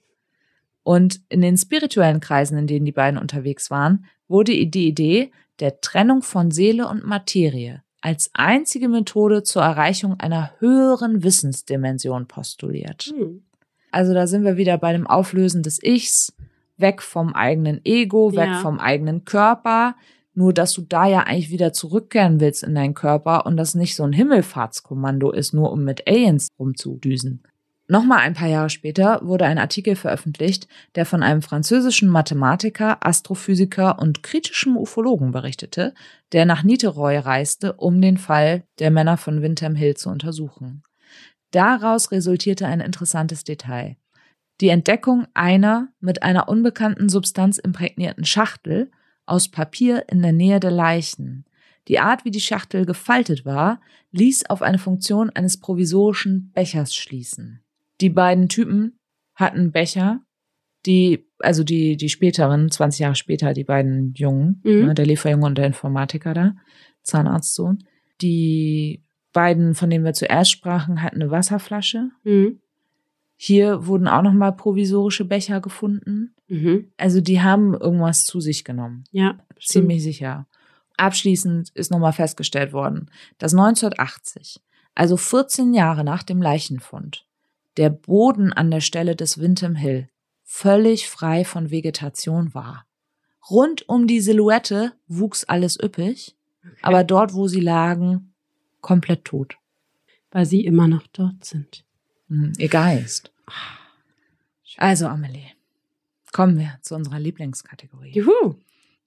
[0.83, 5.81] Und in den spirituellen Kreisen, in denen die beiden unterwegs waren, wurde die Idee der
[5.81, 13.13] Trennung von Seele und Materie als einzige Methode zur Erreichung einer höheren Wissensdimension postuliert.
[13.17, 13.43] Hm.
[13.91, 16.35] Also da sind wir wieder bei dem Auflösen des Ichs,
[16.75, 18.59] weg vom eigenen Ego, weg Ja.
[18.59, 19.95] vom eigenen Körper.
[20.33, 23.95] Nur, dass du da ja eigentlich wieder zurückkehren willst in deinen Körper und das nicht
[23.95, 27.43] so ein Himmelfahrtskommando ist, nur um mit Aliens rumzudüsen.
[27.87, 33.99] Nochmal ein paar Jahre später wurde ein Artikel veröffentlicht, der von einem französischen Mathematiker, Astrophysiker
[33.99, 35.93] und kritischem Ufologen berichtete,
[36.31, 40.83] der nach Niterói reiste, um den Fall der Männer von Windham Hill zu untersuchen.
[41.51, 43.97] Daraus resultierte ein interessantes Detail.
[44.61, 48.91] Die Entdeckung einer mit einer unbekannten Substanz imprägnierten Schachtel
[49.25, 51.45] aus Papier in der Nähe der Leichen.
[51.89, 53.81] Die Art, wie die Schachtel gefaltet war,
[54.11, 57.62] ließ auf eine Funktion eines provisorischen Bechers schließen.
[58.03, 58.99] Die beiden Typen
[59.33, 60.19] hatten Becher,
[60.85, 64.85] die, also die, die späteren, 20 Jahre später, die beiden Jungen, Mhm.
[64.87, 66.55] ne, der Lieferjunge und der Informatiker da,
[67.03, 67.85] Zahnarztsohn,
[68.21, 69.01] die
[69.31, 72.09] beiden, von denen wir zuerst sprachen, hatten eine Wasserflasche.
[72.25, 72.59] Mhm.
[73.37, 76.35] Hier wurden auch nochmal provisorische Becher gefunden.
[76.47, 76.91] Mhm.
[76.97, 79.05] Also die haben irgendwas zu sich genommen.
[79.11, 79.63] Ja, stimmt.
[79.87, 80.47] Ziemlich sicher.
[80.97, 84.61] Abschließend ist nochmal festgestellt worden, dass 1980,
[84.93, 87.25] also 14 Jahre nach dem Leichenfund,
[87.77, 90.09] der Boden an der Stelle des Windham Hill
[90.43, 92.85] völlig frei von Vegetation war.
[93.49, 96.35] Rund um die Silhouette wuchs alles üppig,
[96.81, 98.33] aber dort, wo sie lagen,
[98.81, 99.57] komplett tot.
[100.31, 101.83] Weil sie immer noch dort sind.
[102.27, 103.31] Hm, Ihr Geist.
[104.77, 105.51] Also, Amelie,
[106.31, 108.11] kommen wir zu unserer Lieblingskategorie.
[108.11, 108.55] Juhu.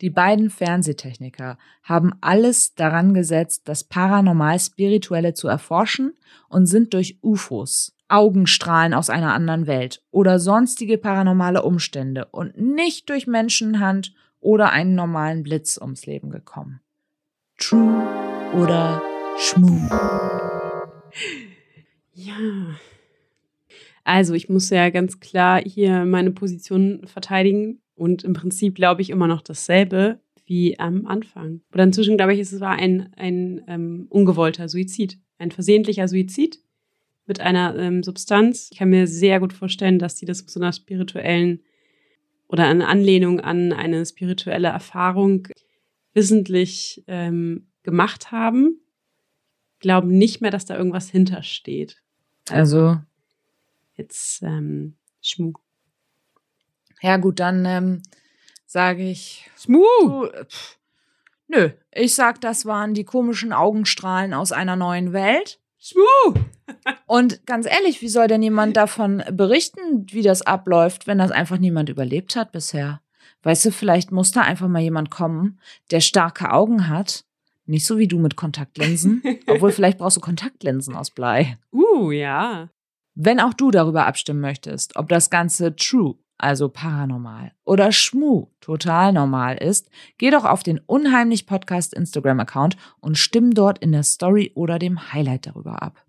[0.02, 6.12] Die beiden Fernsehtechniker haben alles daran gesetzt, das Paranormal-Spirituelle zu erforschen
[6.48, 13.10] und sind durch UFOs, Augenstrahlen aus einer anderen Welt oder sonstige paranormale Umstände und nicht
[13.10, 16.80] durch Menschenhand oder einen normalen Blitz ums Leben gekommen.
[17.58, 18.06] True
[18.54, 19.02] oder
[19.38, 19.88] Schmu?
[22.12, 22.34] Ja.
[24.04, 29.10] Also, ich muss ja ganz klar hier meine Position verteidigen und im Prinzip glaube ich
[29.10, 31.62] immer noch dasselbe wie am Anfang.
[31.72, 36.60] Oder inzwischen glaube ich, es war ein, ein ähm, ungewollter Suizid, ein versehentlicher Suizid
[37.26, 38.68] mit einer ähm, Substanz.
[38.72, 41.62] Ich kann mir sehr gut vorstellen, dass die das mit so einer spirituellen
[42.48, 45.48] oder eine Anlehnung an eine spirituelle Erfahrung
[46.14, 48.80] wissentlich ähm, gemacht haben.
[49.80, 52.02] Glauben nicht mehr, dass da irgendwas hintersteht.
[52.48, 52.98] Also,
[53.96, 55.60] Jetzt ähm, Schmuck.
[57.00, 58.02] ja gut, dann ähm,
[58.66, 60.46] sage ich Schmuck!
[61.48, 65.60] Nö, ich sag, das waren die komischen Augenstrahlen aus einer neuen Welt.
[65.78, 66.44] Schmuck!
[67.06, 71.58] Und ganz ehrlich, wie soll denn jemand davon berichten, wie das abläuft, wenn das einfach
[71.58, 73.00] niemand überlebt hat bisher?
[73.42, 75.60] Weißt du, vielleicht muss da einfach mal jemand kommen,
[75.90, 77.24] der starke Augen hat.
[77.64, 79.22] Nicht so wie du mit Kontaktlinsen.
[79.46, 81.58] Obwohl, vielleicht brauchst du Kontaktlinsen aus Blei.
[81.72, 82.70] Uh, ja.
[83.14, 89.12] Wenn auch du darüber abstimmen möchtest, ob das Ganze true, also paranormal, oder schmu, total
[89.12, 94.52] normal ist, geh doch auf den Unheimlich Podcast Instagram-Account und stimm dort in der Story
[94.54, 96.05] oder dem Highlight darüber ab.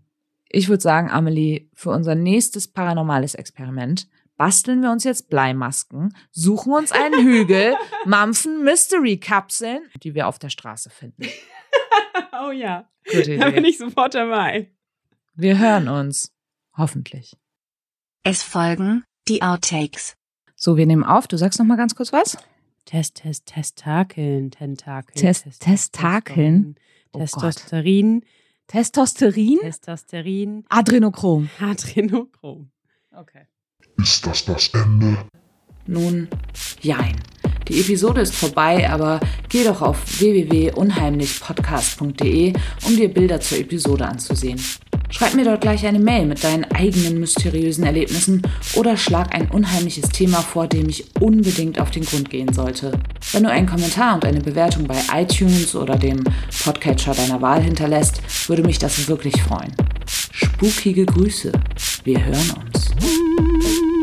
[0.49, 6.73] Ich würde sagen, Amelie, für unser nächstes paranormales Experiment basteln wir uns jetzt Bleimasken, suchen
[6.73, 7.75] uns einen Hügel,
[8.05, 11.23] mampfen Mystery-Kapseln, die wir auf der Straße finden.
[12.39, 12.87] Oh ja.
[13.05, 13.69] Gute Da bin Idee.
[13.69, 14.71] ich sofort dabei.
[15.35, 16.31] Wir hören uns.
[16.75, 17.35] Hoffentlich.
[18.23, 20.15] Es folgen die Outtakes.
[20.55, 21.27] So, wir nehmen auf.
[21.27, 22.37] Du sagst noch mal ganz kurz was?
[22.85, 25.15] Test, Test, Testakeln, Tentakeln.
[25.19, 26.75] Test- Test- Testakeln?
[27.11, 27.21] Oh Gott.
[27.21, 28.23] Testosterin,
[28.67, 29.59] Testosterin?
[29.61, 31.49] Testosterin, Adrenochrom.
[31.61, 32.69] Adrenochrom.
[33.15, 33.47] Okay.
[33.97, 35.17] Ist das das Ende?
[35.85, 36.27] Nun,
[36.81, 37.15] jein.
[37.69, 42.53] Die Episode ist vorbei, aber geh doch auf www.unheimlichpodcast.de,
[42.85, 44.59] um dir Bilder zur Episode anzusehen.
[45.09, 48.41] Schreib mir dort gleich eine Mail mit deinen eigenen mysteriösen Erlebnissen
[48.75, 52.91] oder schlag ein unheimliches Thema vor, dem ich unbedingt auf den Grund gehen sollte.
[53.31, 56.23] Wenn du einen Kommentar und eine Bewertung bei iTunes oder dem
[56.63, 59.73] Podcatcher deiner Wahl hinterlässt, würde mich das wirklich freuen.
[60.31, 61.51] Spukige Grüße.
[62.03, 63.96] Wir hören uns.